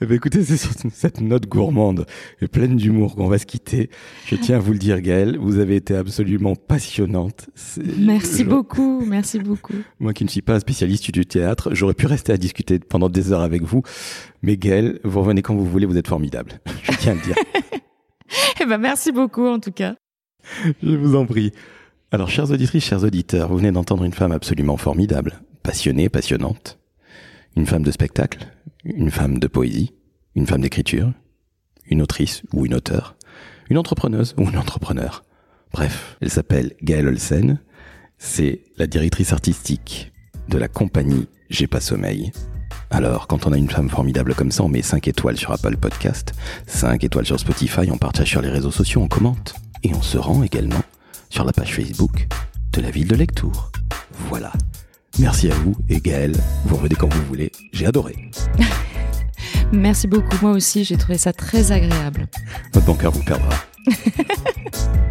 Eh 0.00 0.06
ben, 0.06 0.14
écoutez, 0.14 0.42
c'est 0.44 0.56
sur 0.56 0.72
cette 0.92 1.20
note 1.20 1.46
gourmande 1.46 2.06
et 2.40 2.48
pleine 2.48 2.76
d'humour 2.76 3.16
qu'on 3.16 3.28
va 3.28 3.38
se 3.38 3.46
quitter. 3.46 3.90
Je 4.26 4.36
tiens 4.36 4.56
à 4.56 4.58
vous 4.58 4.72
le 4.72 4.78
dire, 4.78 5.00
Gaëlle, 5.00 5.38
vous 5.38 5.58
avez 5.58 5.76
été 5.76 5.94
absolument 5.94 6.54
passionnante. 6.54 7.48
Merci 7.98 8.44
beaucoup, 8.44 9.04
merci 9.04 9.38
beaucoup. 9.38 9.74
Moi 10.00 10.12
qui 10.12 10.24
ne 10.24 10.28
suis 10.28 10.42
pas 10.42 10.54
un 10.54 10.60
spécialiste 10.60 11.10
du 11.10 11.26
théâtre, 11.26 11.70
j'aurais 11.72 11.94
pu 11.94 12.06
rester 12.06 12.32
à 12.32 12.36
discuter 12.36 12.78
pendant 12.78 13.08
des 13.08 13.32
heures 13.32 13.42
avec 13.42 13.62
vous. 13.62 13.82
Mais 14.42 14.56
Gaëlle, 14.56 15.00
vous 15.04 15.20
revenez 15.20 15.42
quand 15.42 15.54
vous 15.54 15.66
voulez, 15.66 15.86
vous 15.86 15.96
êtes 15.96 16.08
formidable. 16.08 16.60
Je 16.82 16.92
tiens 16.98 17.12
à 17.12 17.14
le 17.14 17.20
dire. 17.20 17.36
eh 18.60 18.66
ben, 18.66 18.78
merci 18.78 19.12
beaucoup, 19.12 19.46
en 19.46 19.58
tout 19.58 19.72
cas. 19.72 19.94
Je 20.82 20.96
vous 20.96 21.14
en 21.14 21.26
prie. 21.26 21.52
Alors, 22.10 22.28
chers 22.28 22.50
auditrices, 22.50 22.84
chers 22.84 23.04
auditeurs, 23.04 23.48
vous 23.48 23.56
venez 23.56 23.72
d'entendre 23.72 24.04
une 24.04 24.12
femme 24.12 24.32
absolument 24.32 24.76
formidable, 24.76 25.40
passionnée, 25.62 26.08
passionnante, 26.08 26.78
une 27.56 27.66
femme 27.66 27.82
de 27.82 27.90
spectacle, 27.90 28.51
une 28.84 29.10
femme 29.10 29.38
de 29.38 29.46
poésie, 29.46 29.94
une 30.34 30.46
femme 30.46 30.62
d'écriture, 30.62 31.12
une 31.86 32.02
autrice 32.02 32.42
ou 32.52 32.66
une 32.66 32.74
auteur, 32.74 33.16
une 33.70 33.78
entrepreneuse 33.78 34.34
ou 34.38 34.46
un 34.48 34.54
entrepreneur. 34.56 35.24
Bref, 35.72 36.16
elle 36.20 36.30
s'appelle 36.30 36.74
Gaëlle 36.82 37.08
Olsen. 37.08 37.60
C'est 38.18 38.62
la 38.76 38.86
directrice 38.86 39.32
artistique 39.32 40.12
de 40.48 40.58
la 40.58 40.68
compagnie 40.68 41.28
J'ai 41.50 41.66
pas 41.66 41.80
sommeil. 41.80 42.32
Alors, 42.90 43.26
quand 43.26 43.46
on 43.46 43.52
a 43.52 43.58
une 43.58 43.70
femme 43.70 43.88
formidable 43.88 44.34
comme 44.34 44.52
ça, 44.52 44.62
on 44.62 44.68
met 44.68 44.82
5 44.82 45.08
étoiles 45.08 45.38
sur 45.38 45.52
Apple 45.52 45.76
Podcast, 45.76 46.32
5 46.66 47.02
étoiles 47.04 47.26
sur 47.26 47.40
Spotify, 47.40 47.90
on 47.90 47.98
partage 47.98 48.28
sur 48.28 48.42
les 48.42 48.50
réseaux 48.50 48.70
sociaux, 48.70 49.00
on 49.00 49.08
commente. 49.08 49.54
Et 49.82 49.94
on 49.94 50.02
se 50.02 50.18
rend 50.18 50.42
également 50.42 50.82
sur 51.30 51.44
la 51.44 51.52
page 51.52 51.74
Facebook 51.74 52.28
de 52.72 52.80
la 52.80 52.90
ville 52.90 53.08
de 53.08 53.16
Lectour. 53.16 53.72
Voilà. 54.28 54.52
Merci 55.18 55.50
à 55.50 55.54
vous 55.54 55.74
et 55.88 56.00
Gaëlle, 56.00 56.36
vous 56.64 56.76
revenez 56.76 56.94
quand 56.94 57.12
vous 57.12 57.24
voulez. 57.26 57.52
J'ai 57.72 57.86
adoré. 57.86 58.16
Merci 59.72 60.06
beaucoup. 60.06 60.36
Moi 60.42 60.52
aussi, 60.52 60.84
j'ai 60.84 60.96
trouvé 60.96 61.18
ça 61.18 61.32
très 61.32 61.72
agréable. 61.72 62.28
Votre 62.72 62.86
bancaire 62.86 63.10
vous 63.10 63.22
perdra. 63.22 63.50